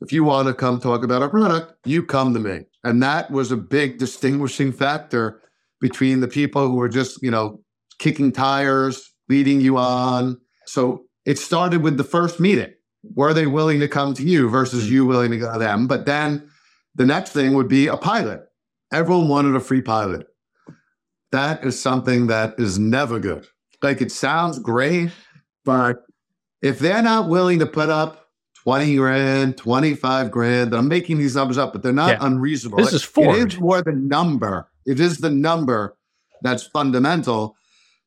[0.00, 2.66] if you want to come talk about our product, you come to me.
[2.82, 5.40] And that was a big distinguishing factor
[5.80, 7.60] between the people who were just, you know,
[7.98, 10.38] kicking tires, leading you on.
[10.66, 12.72] So it started with the first meeting.
[13.14, 14.92] Were they willing to come to you versus hmm.
[14.92, 15.86] you willing to go to them?
[15.86, 16.48] But then
[16.94, 18.42] the next thing would be a pilot.
[18.92, 20.26] Everyone wanted a free pilot.
[21.32, 23.46] That is something that is never good.
[23.82, 25.10] Like it sounds great,
[25.64, 26.02] but
[26.62, 28.28] if they're not willing to put up
[28.62, 32.26] 20 grand, 25 grand, I'm making these numbers up, but they're not yeah.
[32.26, 32.78] unreasonable.
[32.78, 33.36] This is Ford.
[33.36, 34.70] It is more the number.
[34.86, 35.96] It is the number
[36.42, 37.56] that's fundamental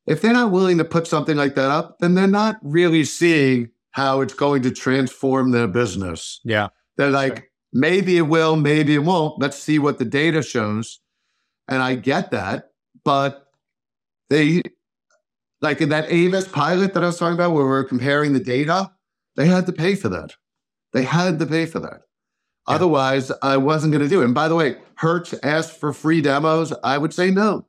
[0.08, 3.70] if they're not willing to put something like that up, then they're not really seeing
[3.98, 6.40] how it's going to transform their business.
[6.44, 6.68] Yeah.
[6.98, 7.48] They're like, sure.
[7.74, 9.42] maybe it will, maybe it won't.
[9.42, 11.00] Let's see what the data shows.
[11.68, 12.66] And I get that.
[13.04, 13.48] But
[14.30, 14.62] they,
[15.62, 18.40] like in that Avis pilot that I was talking about, where we are comparing the
[18.40, 18.92] data,
[19.36, 20.36] they had to pay for that.
[20.94, 22.02] They had to pay for that.
[22.70, 22.76] Yeah.
[22.76, 24.26] Otherwise, I wasn't going to do it.
[24.26, 26.72] And by the way, Hertz asked for free demos.
[26.84, 27.66] I would say no.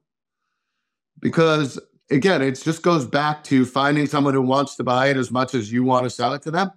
[1.21, 5.31] Because again, it just goes back to finding someone who wants to buy it as
[5.31, 6.71] much as you want to sell it to them.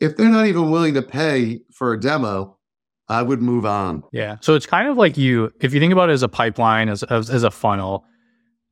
[0.00, 2.56] If they're not even willing to pay for a demo,
[3.08, 4.04] I would move on.
[4.12, 4.36] Yeah.
[4.40, 7.02] So it's kind of like you, if you think about it as a pipeline, as,
[7.04, 8.04] as, as a funnel,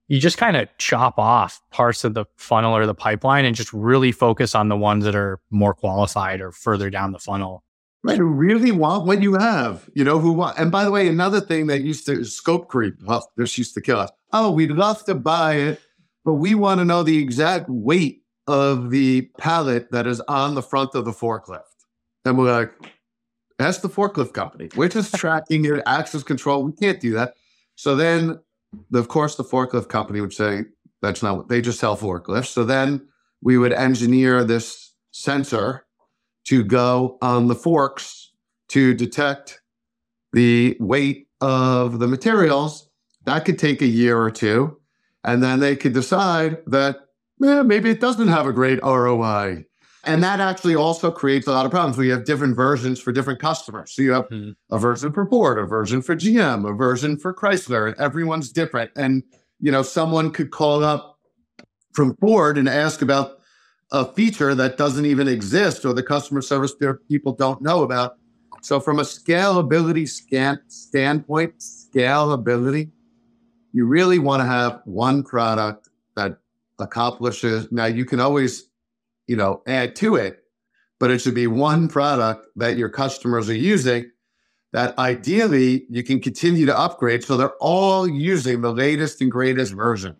[0.07, 3.73] you just kind of chop off parts of the funnel or the pipeline and just
[3.73, 7.63] really focus on the ones that are more qualified or further down the funnel.
[8.05, 8.17] Right.
[8.17, 10.57] Who really want what you have, you know, who want.
[10.57, 13.81] And by the way, another thing that used to scope creep, well, this used to
[13.81, 15.81] kill us oh, we'd love to buy it,
[16.25, 20.63] but we want to know the exact weight of the pallet that is on the
[20.63, 21.63] front of the forklift.
[22.25, 22.73] And we're like,
[23.59, 24.69] that's the forklift company.
[24.77, 26.63] We're just tracking your access control.
[26.63, 27.35] We can't do that.
[27.77, 28.39] So then,
[28.95, 30.65] of course, the forklift company would say,
[31.01, 32.49] that's not what they just sell forklifts.
[32.49, 33.07] So then
[33.43, 35.87] we would engineer this sensor
[36.49, 38.33] to go on the forks
[38.69, 39.61] to detect
[40.33, 42.89] the weight of the materials
[43.29, 44.79] that could take a year or two.
[45.23, 46.97] And then they could decide that
[47.45, 49.67] eh, maybe it doesn't have a great ROI.
[50.05, 51.99] And that actually also creates a lot of problems.
[51.99, 53.93] We have different versions for different customers.
[53.93, 54.53] So you have mm-hmm.
[54.75, 58.91] a version for Ford, a version for GM, a version for Chrysler, and everyone's different.
[58.97, 59.23] And,
[59.61, 61.19] you know, someone could call up
[61.93, 63.38] from Ford and ask about
[63.91, 66.75] a feature that doesn't even exist or the customer service
[67.09, 68.19] people don't know about.
[68.61, 72.91] So from a scalability scan- standpoint, scalability
[73.73, 76.39] you really want to have one product that
[76.79, 77.71] accomplishes.
[77.71, 78.69] Now you can always,
[79.27, 80.45] you know, add to it,
[80.99, 84.11] but it should be one product that your customers are using
[84.73, 89.73] that ideally you can continue to upgrade so they're all using the latest and greatest
[89.73, 90.17] version.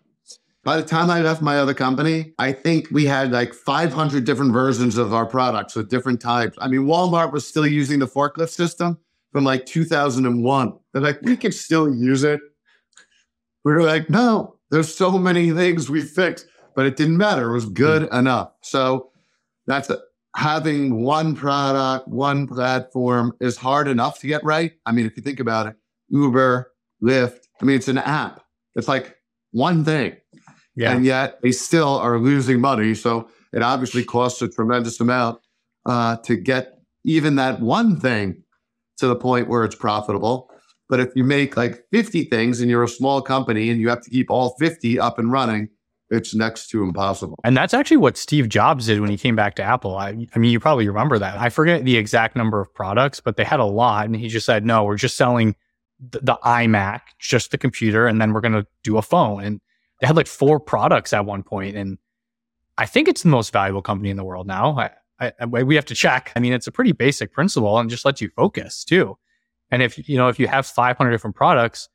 [0.63, 4.51] By the time I left my other company, I think we had like 500 different
[4.51, 6.57] versions of our products with different types.
[6.59, 8.97] I mean, Walmart was still using the forklift system
[9.31, 10.73] from like 2001.
[10.91, 12.41] They're like, we can still use it.
[13.63, 17.49] We were like, no, there's so many things we fixed, but it didn't matter.
[17.49, 18.17] It was good mm-hmm.
[18.17, 18.51] enough.
[18.61, 19.11] So
[19.65, 19.99] that's a,
[20.35, 24.73] having one product, one platform is hard enough to get right.
[24.85, 25.75] I mean, if you think about it,
[26.09, 28.43] Uber, Lyft, I mean, it's an app.
[28.75, 29.17] It's like
[29.51, 30.15] one thing.
[30.79, 30.93] Yeah.
[30.93, 32.95] And yet they still are losing money.
[32.95, 35.41] So it obviously costs a tremendous amount
[35.85, 38.43] uh, to get even that one thing
[38.97, 40.49] to the point where it's profitable.
[40.87, 44.01] But if you make like 50 things and you're a small company and you have
[44.03, 45.67] to keep all 50 up and running,
[46.09, 47.37] it's next to impossible.
[47.43, 49.97] And that's actually what Steve Jobs did when he came back to Apple.
[49.97, 51.37] I, I, mean, you probably remember that.
[51.37, 54.05] I forget the exact number of products, but they had a lot.
[54.05, 55.57] And he just said, no, we're just selling
[55.99, 59.43] the, the iMac, just the computer, and then we're going to do a phone.
[59.43, 59.61] And
[59.99, 61.97] they had like four products at one point, And
[62.77, 64.77] I think it's the most valuable company in the world now.
[65.19, 66.31] I, I, we have to check.
[66.35, 69.17] I mean, it's a pretty basic principle and just lets you focus too.
[69.69, 71.89] And if you know if you have 500 different products,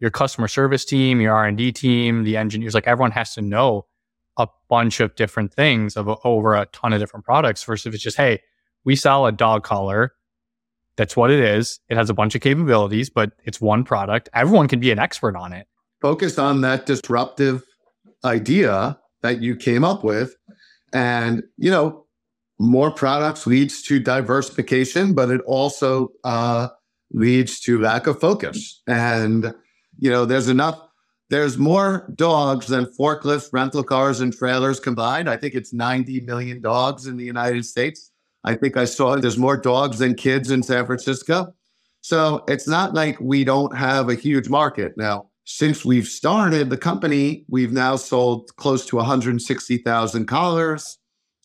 [0.00, 3.86] your customer service team, your R&D team, the engineers, like everyone has to know
[4.36, 8.02] a bunch of different things of, over a ton of different products versus if it's
[8.02, 8.40] just, hey,
[8.84, 10.12] we sell a dog collar.
[10.96, 11.80] That's what it is.
[11.88, 14.28] It has a bunch of capabilities, but it's one product.
[14.32, 15.66] Everyone can be an expert on it.
[16.04, 17.62] Focus on that disruptive
[18.26, 20.36] idea that you came up with.
[20.92, 22.04] And, you know,
[22.58, 26.68] more products leads to diversification, but it also uh,
[27.10, 28.82] leads to lack of focus.
[28.86, 29.54] And,
[29.98, 30.78] you know, there's enough,
[31.30, 35.30] there's more dogs than forklifts, rental cars, and trailers combined.
[35.30, 38.12] I think it's 90 million dogs in the United States.
[38.44, 41.54] I think I saw there's more dogs than kids in San Francisco.
[42.02, 44.98] So it's not like we don't have a huge market.
[44.98, 50.98] Now, since we've started the company, we've now sold close to 160,000 collars,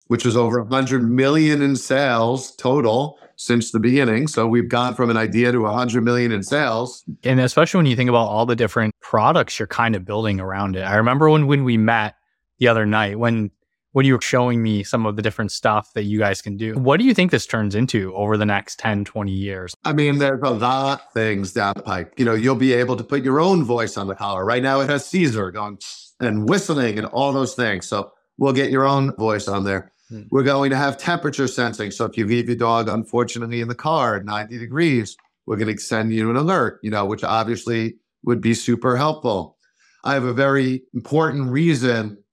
[0.08, 4.28] which is over 100 million in sales total since the beginning.
[4.28, 7.04] So we've gone from an idea to 100 million in sales.
[7.24, 10.76] And especially when you think about all the different products you're kind of building around
[10.76, 10.82] it.
[10.82, 12.16] I remember when when we met
[12.60, 13.52] the other night when
[13.92, 16.76] when you were showing me some of the different stuff that you guys can do.
[16.76, 19.76] What do you think this turns into over the next 10, 20 years?
[19.84, 22.14] I mean, there's a lot of things down the pipe.
[22.18, 24.46] You know, you'll be able to put your own voice on the collar.
[24.46, 25.80] Right now it has Cesar going
[26.20, 27.88] and whistling and all those things.
[27.88, 29.92] So we'll get your own voice on there.
[30.10, 30.24] Hmm.
[30.30, 31.92] We're going to have temperature sensing.
[31.92, 35.76] So if you leave your dog, unfortunately, in the car at 90 degrees, we're going
[35.76, 39.58] to send you an alert, you know, which obviously would be super helpful.
[40.04, 42.24] I have a very important reason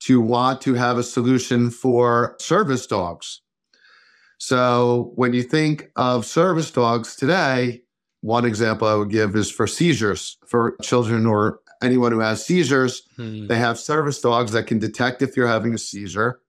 [0.00, 3.40] to want to have a solution for service dogs.
[4.38, 7.82] So when you think of service dogs today,
[8.20, 13.02] one example I would give is for seizures for children or anyone who has seizures.
[13.16, 13.46] Hmm.
[13.46, 16.40] They have service dogs that can detect if you're having a seizure.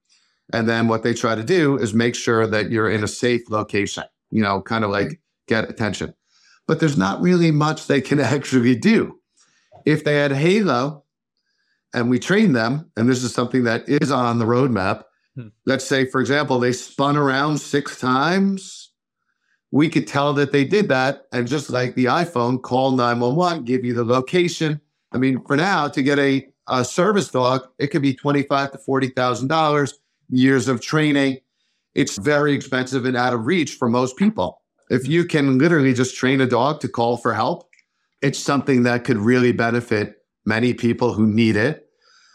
[0.51, 3.49] And then what they try to do is make sure that you're in a safe
[3.49, 6.13] location, you know, kind of like get attention.
[6.67, 9.19] But there's not really much they can actually do.
[9.85, 11.03] If they had Halo,
[11.93, 15.03] and we train them, and this is something that is on the roadmap.
[15.35, 15.47] Hmm.
[15.65, 18.91] Let's say, for example, they spun around six times.
[19.71, 23.85] We could tell that they did that, and just like the iPhone, call 911, give
[23.85, 24.81] you the location.
[25.11, 28.77] I mean, for now, to get a, a service dog, it could be twenty-five to
[28.77, 29.99] forty thousand dollars,
[30.29, 31.39] years of training.
[31.95, 34.61] It's very expensive and out of reach for most people.
[34.89, 37.69] If you can literally just train a dog to call for help,
[38.21, 40.18] it's something that could really benefit
[40.49, 41.85] many people who need it.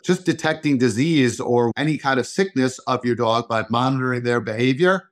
[0.04, 5.10] Just detecting disease or any kind of sickness of your dog by monitoring their behavior.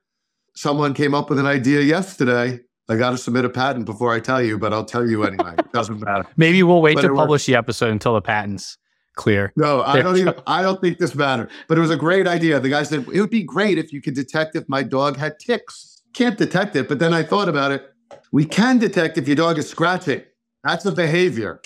[0.55, 2.59] Someone came up with an idea yesterday.
[2.89, 5.55] I got to submit a patent before I tell you, but I'll tell you anyway.
[5.57, 6.25] It doesn't matter.
[6.37, 7.45] Maybe we'll wait but to publish works.
[7.45, 8.77] the episode until the patent's
[9.15, 9.51] clear.
[9.55, 11.51] No, I don't even I don't think this matters.
[11.67, 12.59] But it was a great idea.
[12.59, 15.39] The guy said it would be great if you could detect if my dog had
[15.39, 16.01] ticks.
[16.13, 17.89] Can't detect it, but then I thought about it.
[18.31, 20.21] We can detect if your dog is scratching.
[20.63, 21.61] That's a behavior.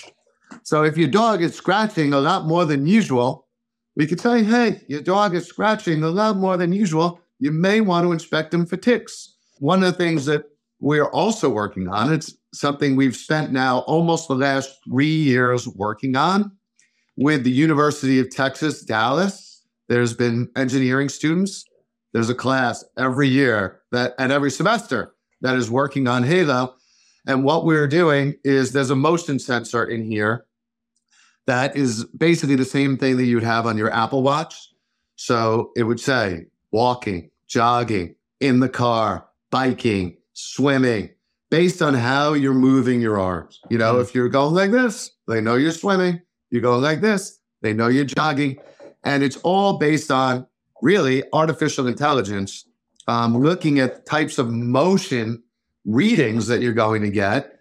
[0.62, 3.46] So if your dog is scratching a lot more than usual,
[3.96, 7.20] we could say, hey, your dog is scratching a lot more than usual.
[7.38, 9.34] You may want to inspect them for ticks.
[9.58, 10.44] One of the things that
[10.80, 16.16] we're also working on, it's something we've spent now almost the last three years working
[16.16, 16.52] on
[17.16, 19.62] with the University of Texas, Dallas.
[19.88, 21.64] There's been engineering students.
[22.12, 26.74] There's a class every year that and every semester that is working on Halo.
[27.28, 30.46] And what we're doing is there's a motion sensor in here
[31.46, 34.70] that is basically the same thing that you'd have on your Apple Watch.
[35.16, 41.10] So it would say walking, jogging, in the car, biking, swimming,
[41.50, 43.60] based on how you're moving your arms.
[43.68, 44.02] You know, mm-hmm.
[44.02, 46.22] if you're going like this, they know you're swimming.
[46.50, 48.56] You go like this, they know you're jogging.
[49.04, 50.46] And it's all based on
[50.80, 52.64] really artificial intelligence,
[53.06, 55.42] um, looking at types of motion
[55.88, 57.58] readings that you're going to get,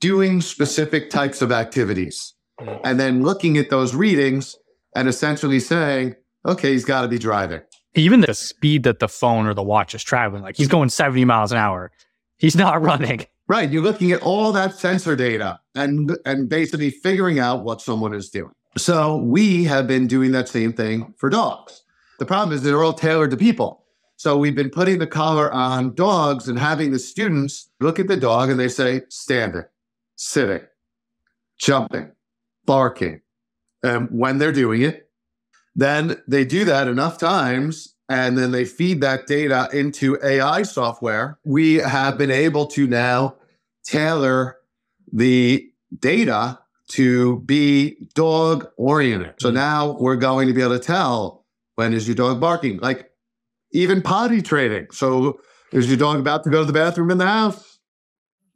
[0.00, 2.34] doing specific types of activities,
[2.84, 4.56] and then looking at those readings
[4.96, 7.60] and essentially saying, okay, he's got to be driving.
[7.94, 11.24] Even the speed that the phone or the watch is traveling, like he's going 70
[11.24, 11.92] miles an hour,
[12.38, 13.26] he's not running.
[13.48, 13.70] Right.
[13.70, 18.30] You're looking at all that sensor data and and basically figuring out what someone is
[18.30, 18.52] doing.
[18.78, 21.82] So we have been doing that same thing for dogs.
[22.20, 23.84] The problem is they're all tailored to people.
[24.20, 28.18] So we've been putting the collar on dogs and having the students look at the
[28.18, 29.64] dog and they say, standing,
[30.14, 30.60] sitting,
[31.56, 32.12] jumping,
[32.66, 33.22] barking.
[33.82, 35.08] And when they're doing it,
[35.74, 41.38] then they do that enough times and then they feed that data into AI software.
[41.42, 43.36] We have been able to now
[43.84, 44.58] tailor
[45.10, 45.66] the
[45.98, 46.58] data
[46.88, 49.36] to be dog oriented.
[49.40, 49.54] So mm-hmm.
[49.54, 51.46] now we're going to be able to tell
[51.76, 52.80] when is your dog barking?
[52.80, 53.09] Like
[53.72, 54.88] even potty training.
[54.92, 55.40] So
[55.72, 57.78] is your dog about to go to the bathroom in the house?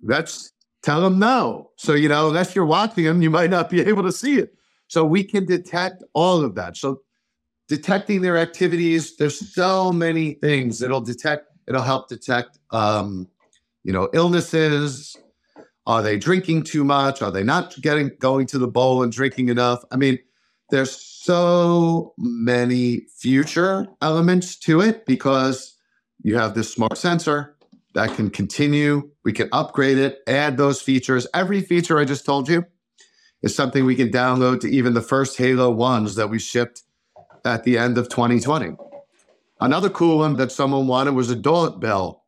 [0.03, 0.53] That's
[0.83, 1.71] tell them no.
[1.77, 4.55] So, you know, unless you're watching them, you might not be able to see it.
[4.89, 6.77] So we can detect all of that.
[6.77, 7.01] So
[7.69, 11.47] detecting their activities, there's so many things that'll detect.
[11.67, 13.29] It'll help detect, um,
[13.83, 15.17] you know, illnesses.
[15.87, 17.23] Are they drinking too much?
[17.23, 19.83] Are they not getting going to the bowl and drinking enough?
[19.91, 20.19] I mean,
[20.71, 25.75] there's so many future elements to it because
[26.23, 27.57] you have this smart sensor
[27.95, 29.11] that can continue.
[29.25, 31.27] We can upgrade it, add those features.
[31.33, 32.67] Every feature I just told you
[33.43, 36.83] is something we can download to even the first Halo ones that we shipped
[37.43, 38.77] at the end of 2020.
[39.63, 42.25] Another cool one that someone wanted was a doorbell.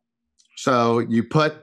[0.55, 1.53] So you put,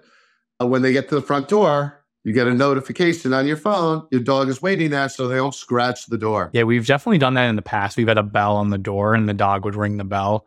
[0.60, 4.06] uh, when they get to the front door, you get a notification on your phone.
[4.10, 6.50] Your dog is waiting there so they don't scratch the door.
[6.54, 7.96] Yeah, we've definitely done that in the past.
[7.98, 10.46] We've had a bell on the door and the dog would ring the bell.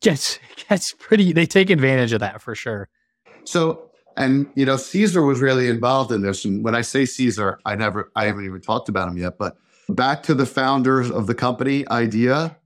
[0.00, 0.38] Gets
[0.68, 2.88] gets pretty they take advantage of that for sure.
[3.44, 6.44] So and you know, Cesar was really involved in this.
[6.44, 9.56] And when I say Cesar, I never I haven't even talked about him yet, but
[9.88, 12.56] back to the founders of the company idea.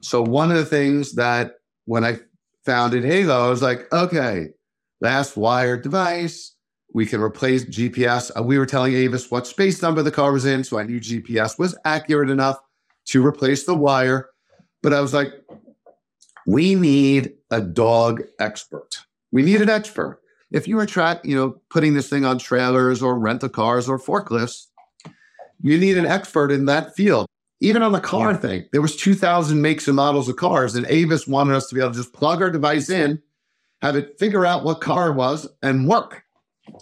[0.00, 2.20] So one of the things that when I
[2.64, 4.48] founded Halo, I was like, okay,
[5.00, 6.55] last wired device,
[6.96, 8.30] we can replace GPS.
[8.34, 10.98] Uh, we were telling Avis what space number the car was in, so I knew
[10.98, 12.58] GPS was accurate enough
[13.08, 14.30] to replace the wire.
[14.82, 15.28] But I was like,
[16.46, 19.00] we need a dog expert.
[19.30, 20.22] We need an expert.
[20.50, 23.98] If you are tra- you know, putting this thing on trailers or rental cars or
[23.98, 24.68] forklifts,
[25.60, 27.26] you need an expert in that field.
[27.60, 28.38] Even on the car yeah.
[28.38, 31.82] thing, there was 2,000 makes and models of cars, and Avis wanted us to be
[31.82, 33.20] able to just plug our device in,
[33.82, 36.22] have it figure out what car it was, and work.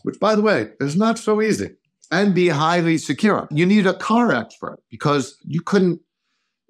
[0.02, 1.70] Which, by the way, is not so easy,
[2.10, 3.48] and be highly secure.
[3.50, 6.00] You need a car expert because you couldn't.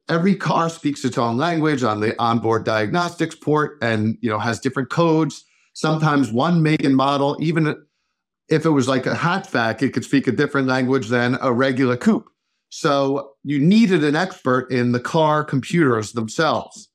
[0.09, 4.61] Every car speaks its own language on the onboard diagnostics port, and you know has
[4.61, 5.45] different codes.
[5.73, 7.75] Sometimes one make and model, even
[8.49, 11.97] if it was like a hatchback, it could speak a different language than a regular
[11.97, 12.29] coupe.
[12.69, 16.89] So you needed an expert in the car computers themselves.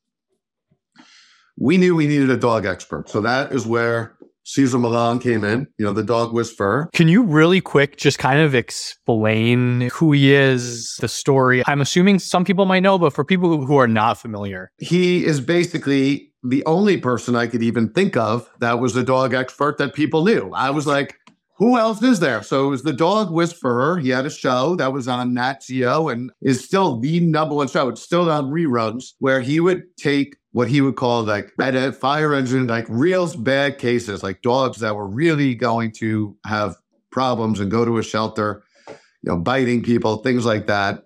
[1.57, 3.09] We knew we needed a dog expert.
[3.09, 4.15] So that is where
[4.49, 6.89] Cesar Millan came in, you know, the dog whisperer.
[6.93, 11.61] Can you really quick just kind of explain who he is, the story?
[11.67, 15.39] I'm assuming some people might know, but for people who are not familiar, he is
[15.39, 19.93] basically the only person I could even think of that was a dog expert that
[19.93, 20.51] people knew.
[20.55, 21.15] I was like,
[21.57, 22.41] who else is there?
[22.41, 23.99] So it was the Dog Whisperer.
[23.99, 27.67] He had a show that was on Nat Geo and is still the number one
[27.67, 27.89] show.
[27.89, 31.91] It's still on reruns where he would take what he would call like at a
[31.91, 36.75] fire engine, like real bad cases, like dogs that were really going to have
[37.11, 41.05] problems and go to a shelter, you know, biting people, things like that,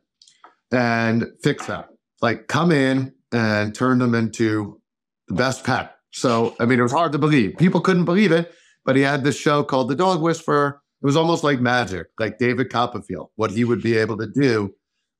[0.71, 1.83] and fix them.
[2.21, 4.79] Like come in and turn them into
[5.27, 5.95] the best pet.
[6.11, 7.57] So, I mean, it was hard to believe.
[7.57, 8.53] People couldn't believe it
[8.85, 10.81] but he had this show called The Dog Whisperer.
[11.01, 14.73] It was almost like magic, like David Copperfield, what he would be able to do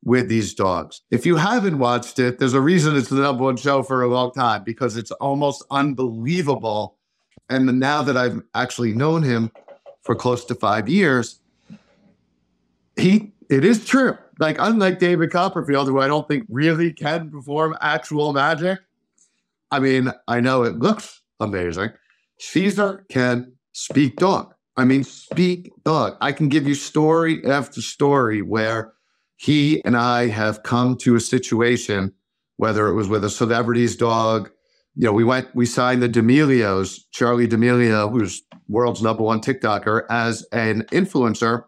[0.04, 1.02] with these dogs.
[1.12, 4.08] If you haven't watched it, there's a reason it's the number one show for a
[4.08, 6.98] long time because it's almost unbelievable.
[7.50, 9.52] And now that I've actually known him
[10.02, 11.40] for close to five years,
[12.96, 14.18] he it is true.
[14.40, 18.80] Like unlike David Copperfield, who I don't think really can perform actual magic.
[19.72, 21.92] I mean, I know it looks amazing.
[22.40, 24.54] Cesar can speak dog.
[24.76, 26.18] I mean, speak dog.
[26.20, 28.94] I can give you story after story where
[29.44, 32.14] he and I have come to a situation,
[32.56, 34.50] whether it was with a celebrity's dog.
[34.96, 40.06] You know, we went, we signed the D'Amelios, Charli D'Amelio, who's world's number one TikToker,
[40.10, 41.66] as an influencer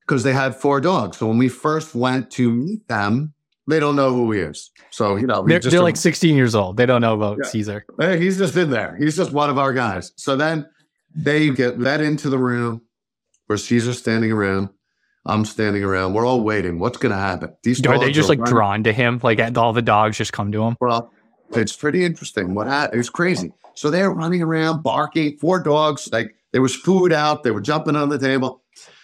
[0.00, 1.16] because they had four dogs.
[1.16, 3.32] So when we first went to meet them,
[3.66, 4.70] they don't know who he is.
[4.90, 6.76] So, you know, they're, they're like 16 years old.
[6.76, 7.48] They don't know about yeah.
[7.48, 7.86] Cesar.
[7.98, 8.98] Hey, he's just in there.
[9.00, 10.12] He's just one of our guys.
[10.16, 10.68] So then
[11.16, 12.82] they get let into the room
[13.46, 14.68] where Cesar's standing around.
[15.26, 16.14] I'm standing around.
[16.14, 16.78] We're all waiting.
[16.78, 17.54] What's going to happen?
[17.62, 18.54] These are they just are like running.
[18.54, 19.20] drawn to him?
[19.22, 20.76] Like all the dogs just come to him?
[20.80, 21.10] Well,
[21.54, 22.54] it's pretty interesting.
[22.54, 23.00] What happened?
[23.00, 23.52] It's crazy.
[23.74, 25.38] So they're running around, barking.
[25.38, 26.08] Four dogs.
[26.12, 27.42] Like there was food out.
[27.42, 28.62] They were jumping on the table.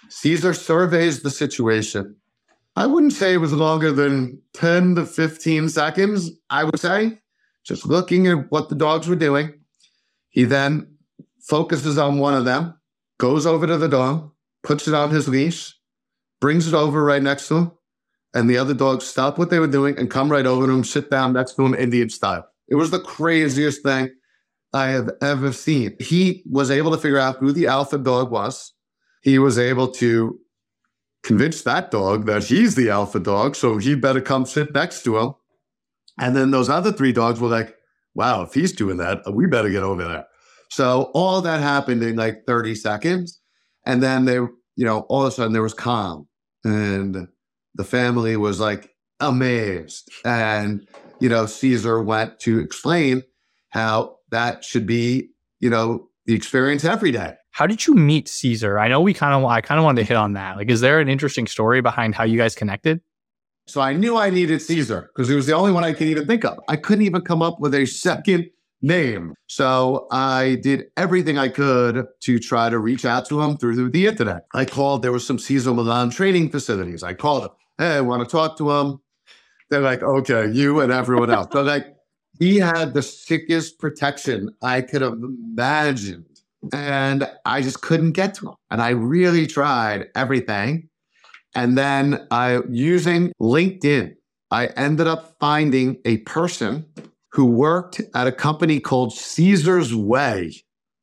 [0.09, 2.17] Cesar surveys the situation
[2.77, 7.19] I wouldn't say it was longer than 10 to 15 seconds, I would say,
[7.65, 9.61] just looking at what the dogs were doing.
[10.29, 10.97] He then
[11.41, 12.81] focuses on one of them,
[13.19, 14.31] goes over to the dog,
[14.63, 15.75] puts it on his leash,
[16.41, 17.73] brings it over right next to him,
[18.35, 20.85] and the other dogs stop what they were doing and come right over to him,
[20.85, 22.47] sit down next to him, Indian style.
[22.69, 24.11] It was the craziest thing
[24.73, 25.97] I have ever seen.
[25.99, 28.73] He was able to figure out who the alpha dog was.
[29.23, 30.39] He was able to
[31.23, 35.19] convince that dog that he's the alpha dog, so he better come sit next to
[35.19, 35.35] him.
[36.19, 37.75] And then those other three dogs were like,
[38.15, 40.27] wow, if he's doing that, we better get over there.
[40.71, 43.41] So all that happened in like 30 seconds.
[43.85, 46.29] And then they, you know, all of a sudden there was calm
[46.65, 47.29] and
[47.75, 50.11] the family was like amazed.
[50.25, 50.87] And,
[51.21, 53.23] you know, Cesar went to explain
[53.71, 55.31] how that should be,
[55.61, 57.35] you know, the experience every day.
[57.53, 58.79] How did you meet Cesar?
[58.79, 60.57] I know we kind of, I kind of wanted to hit on that.
[60.57, 63.01] Like, is there an interesting story behind how you guys connected?
[63.67, 66.27] So I knew I needed Cesar because he was the only one I could even
[66.27, 66.59] think of.
[66.69, 68.51] I couldn't even come up with a second
[68.83, 69.35] name.
[69.47, 74.07] So I did everything I could to try to reach out to him through the
[74.07, 74.47] internet.
[74.55, 77.03] I called, there was some Cesar Millan training facilities.
[77.03, 79.01] I called them, hey, I want to talk to him.
[79.69, 81.49] They're like, okay, you and everyone else.
[81.53, 81.87] So like,
[82.39, 86.25] he had the sickest protection I could have imagined.
[86.73, 88.55] And I just couldn't get to him.
[88.71, 90.89] And I really tried everything.
[91.55, 94.15] And then I, using LinkedIn,
[94.51, 96.87] I ended up finding a person
[97.33, 100.53] who worked at a company called Cesar's Way,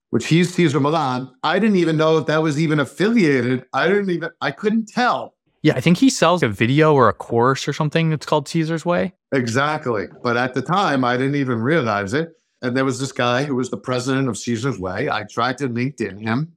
[0.09, 1.29] which he's Cesar Millan.
[1.43, 3.65] I didn't even know if that was even affiliated.
[3.73, 5.35] I didn't even, I couldn't tell.
[5.63, 8.85] Yeah, I think he sells a video or a course or something that's called Cesar's
[8.85, 9.13] Way.
[9.33, 10.07] Exactly.
[10.23, 12.33] But at the time, I didn't even realize it.
[12.61, 15.09] And there was this guy who was the president of Cesar's Way.
[15.09, 16.53] I tried to LinkedIn him.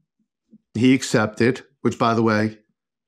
[0.75, 2.59] He accepted, which, by the way,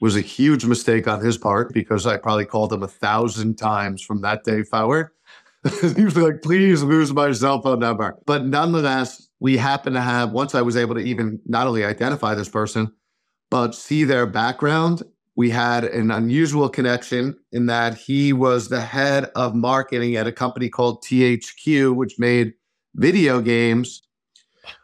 [0.00, 4.02] was a huge mistake on his part because I probably called him a thousand times
[4.02, 5.10] from that day forward.
[5.96, 8.18] he was like, please lose my cell phone number.
[8.26, 12.34] But nonetheless, we happened to have, once I was able to even not only identify
[12.34, 12.92] this person,
[13.50, 15.02] but see their background,
[15.36, 20.32] we had an unusual connection in that he was the head of marketing at a
[20.32, 22.54] company called THQ, which made
[22.94, 24.02] video games,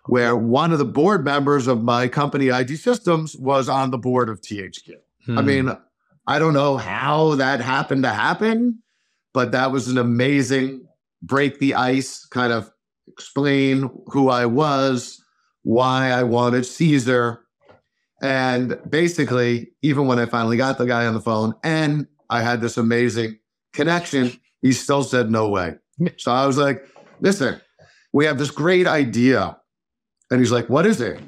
[0.06, 4.28] where one of the board members of my company, ID Systems, was on the board
[4.28, 4.94] of THQ.
[5.26, 5.38] Hmm.
[5.38, 5.76] I mean,
[6.26, 8.82] I don't know how that happened to happen,
[9.38, 10.84] but that was an amazing
[11.22, 12.72] break the ice, kind of
[13.06, 15.22] explain who I was,
[15.62, 17.44] why I wanted Cesar.
[18.20, 22.60] And basically, even when I finally got the guy on the phone and I had
[22.60, 23.38] this amazing
[23.72, 25.76] connection, he still said no way.
[26.16, 26.84] So I was like,
[27.20, 27.60] listen,
[28.12, 29.56] we have this great idea.
[30.32, 31.20] And he's like, what is it?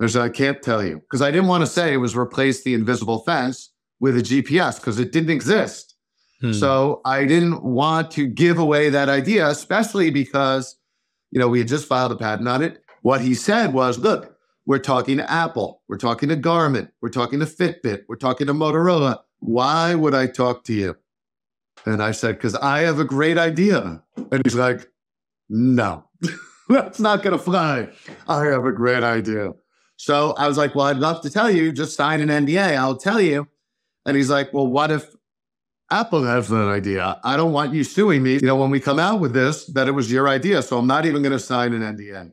[0.00, 0.96] I said, I can't tell you.
[0.96, 4.80] Because I didn't want to say it was replace the invisible fence with a GPS
[4.80, 5.91] because it didn't exist.
[6.42, 6.52] Hmm.
[6.52, 10.76] So I didn't want to give away that idea, especially because,
[11.30, 12.82] you know, we had just filed a patent on it.
[13.02, 14.36] What he said was, look,
[14.66, 18.54] we're talking to Apple, we're talking to Garmin, we're talking to Fitbit, we're talking to
[18.54, 19.20] Motorola.
[19.38, 20.96] Why would I talk to you?
[21.84, 24.02] And I said, because I have a great idea.
[24.16, 24.88] And he's like,
[25.48, 26.04] no,
[26.68, 27.88] that's not going to fly.
[28.28, 29.52] I have a great idea.
[29.96, 32.76] So I was like, well, I'd love to tell you, just sign an NDA.
[32.76, 33.48] I'll tell you.
[34.06, 35.06] And he's like, well, what if
[35.92, 37.20] Apple has an idea?
[37.22, 39.88] I don't want you suing me, you know, when we come out with this, that
[39.88, 40.62] it was your idea.
[40.62, 42.32] So I'm not even going to sign an NDA.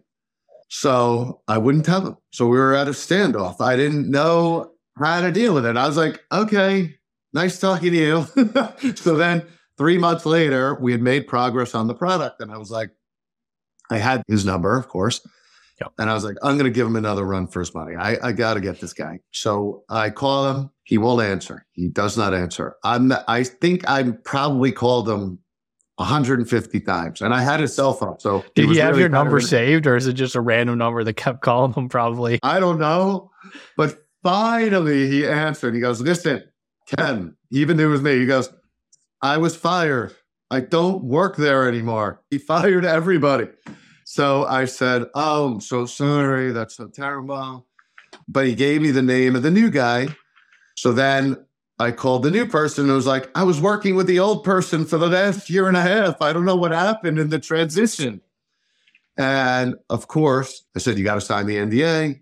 [0.70, 2.18] So I wouldn't tell them.
[2.32, 3.60] So we were at a standoff.
[3.60, 5.76] I didn't know how to deal with it.
[5.76, 6.95] I was like, okay,
[7.34, 8.95] nice talking to you.
[8.95, 9.43] so then
[9.78, 12.39] three months later, we had made progress on the product.
[12.39, 12.91] And I was like,
[13.89, 15.20] I had his number, of course.
[15.82, 15.93] Yep.
[15.97, 17.95] And I was like, I'm going to give him another run for his money.
[17.95, 19.19] I, I got to get this guy.
[19.32, 20.69] So I call him.
[20.84, 21.65] He won't answer.
[21.71, 22.75] He does not answer.
[22.84, 23.13] I'm.
[23.27, 25.39] I think I probably called him
[25.99, 28.19] 150 times, and I had his cell phone.
[28.19, 31.03] So did he have really your number saved, or is it just a random number
[31.03, 31.89] that kept calling him?
[31.89, 32.39] Probably.
[32.41, 33.30] I don't know,
[33.77, 35.75] but finally he answered.
[35.75, 36.43] He goes, "Listen,
[36.88, 38.17] Ken." Even knew it was me.
[38.17, 38.49] He goes,
[39.21, 40.15] "I was fired.
[40.49, 43.49] I don't work there anymore." He fired everybody.
[44.12, 46.51] So I said, Oh, I'm so sorry.
[46.51, 47.68] That's so terrible.
[48.28, 50.07] But he gave me the name of the new guy.
[50.76, 51.45] So then
[51.78, 54.84] I called the new person and was like, I was working with the old person
[54.86, 56.24] for the last year and a half.
[56.24, 58.22] I don't know what happened in the transition.
[59.16, 62.20] And of course, I said, You got to sign the NDA.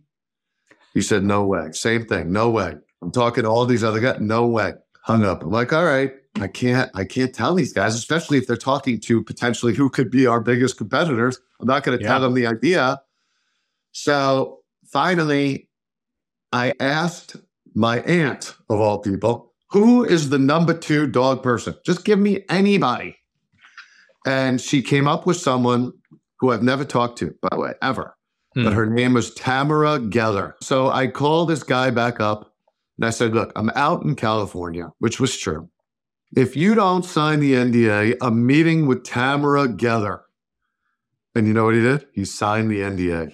[0.94, 1.72] He said, No way.
[1.72, 2.34] Same thing.
[2.34, 2.76] No way.
[3.02, 4.20] I'm talking to all these other guys.
[4.20, 4.74] No way.
[5.04, 5.42] Hung up.
[5.42, 6.12] I'm like, All right.
[6.40, 10.12] I can't I can't tell these guys, especially if they're talking to potentially who could
[10.12, 11.40] be our biggest competitors.
[11.60, 12.10] I'm not going to yeah.
[12.10, 13.02] tell them the idea.
[13.92, 15.70] So finally,
[16.52, 17.36] I asked
[17.74, 21.76] my aunt of all people, who is the number two dog person?
[21.86, 23.18] Just give me anybody.
[24.26, 25.94] And she came up with someone
[26.40, 28.16] who I've never talked to, by the way, ever.
[28.54, 28.66] Hmm.
[28.66, 30.54] But her name was Tamara Geller.
[30.62, 32.54] So I called this guy back up
[32.98, 35.70] and I said, Look, I'm out in California, which was true.
[36.36, 40.22] If you don't sign the NDA, I'm meeting with Tamara Geller.
[41.36, 42.06] And you know what he did?
[42.14, 43.34] He signed the NDA.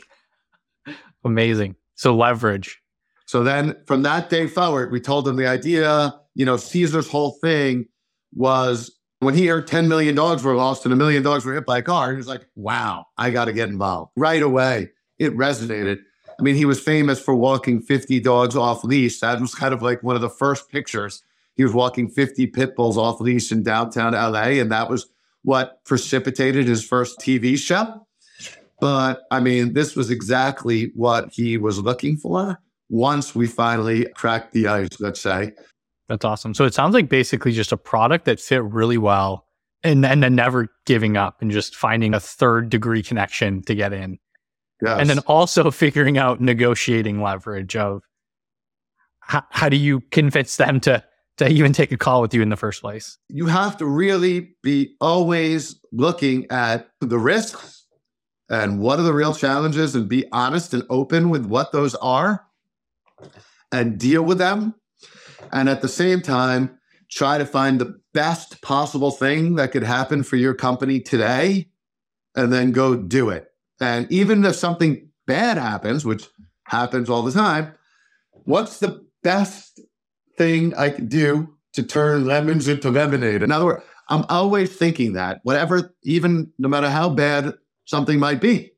[1.24, 1.76] Amazing.
[1.96, 2.82] So leverage.
[3.26, 7.38] So then from that day forward, we told him the idea, you know, Cesar's whole
[7.42, 7.86] thing
[8.34, 11.80] was when he heard $10 million were lost and a million dollars were hit by
[11.80, 14.90] a car, he was like, wow, I got to get involved right away.
[15.18, 16.00] It resonated.
[16.38, 19.20] I mean, he was famous for walking 50 dogs off leash.
[19.20, 21.24] That was kind of like one of the first pictures.
[21.56, 25.08] He was walking 50 pit bulls off leash in downtown LA, and that was
[25.44, 28.06] what precipitated his first TV show.
[28.80, 34.54] But I mean, this was exactly what he was looking for once we finally cracked
[34.54, 35.54] the ice, let's say.
[36.10, 36.54] That's awesome.
[36.54, 39.48] So it sounds like basically just a product that fit really well
[39.84, 43.94] and, and then never giving up and just finding a third degree connection to get
[43.94, 44.20] in.
[44.82, 45.00] Yes.
[45.00, 48.04] And then also figuring out negotiating leverage of
[49.22, 51.04] how, how do you convince them to
[51.38, 53.18] to even take a call with you in the first place?
[53.30, 57.86] You have to really be always looking at the risks
[58.50, 62.46] and what are the real challenges and be honest and open with what those are
[63.72, 64.76] and deal with them.
[65.52, 66.78] And at the same time,
[67.10, 71.70] try to find the best possible thing that could happen for your company today
[72.36, 73.48] and then go do it.
[73.80, 76.28] And even if something bad happens, which
[76.66, 77.74] happens all the time,
[78.32, 79.80] what's the best
[80.38, 83.44] thing I can do to turn lemons into lemonade?
[83.44, 87.54] In other words, I'm always thinking that whatever, even no matter how bad
[87.86, 88.72] something might be,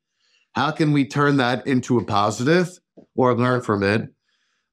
[0.53, 2.69] how can we turn that into a positive
[3.15, 4.09] or learn from it?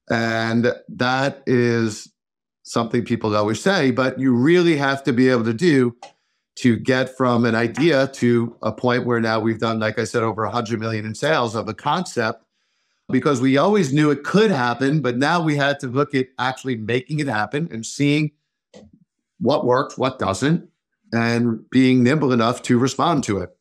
[0.09, 2.11] And that is
[2.63, 5.95] something people always say, but you really have to be able to do
[6.55, 10.23] to get from an idea to a point where now we've done, like I said,
[10.23, 12.42] over 100 million in sales of a concept
[13.13, 16.75] because we always knew it could happen, but now we had to look at actually
[16.75, 18.31] making it happen and seeing
[19.39, 20.67] what works, what doesn't,
[21.13, 23.55] and being nimble enough to respond to it.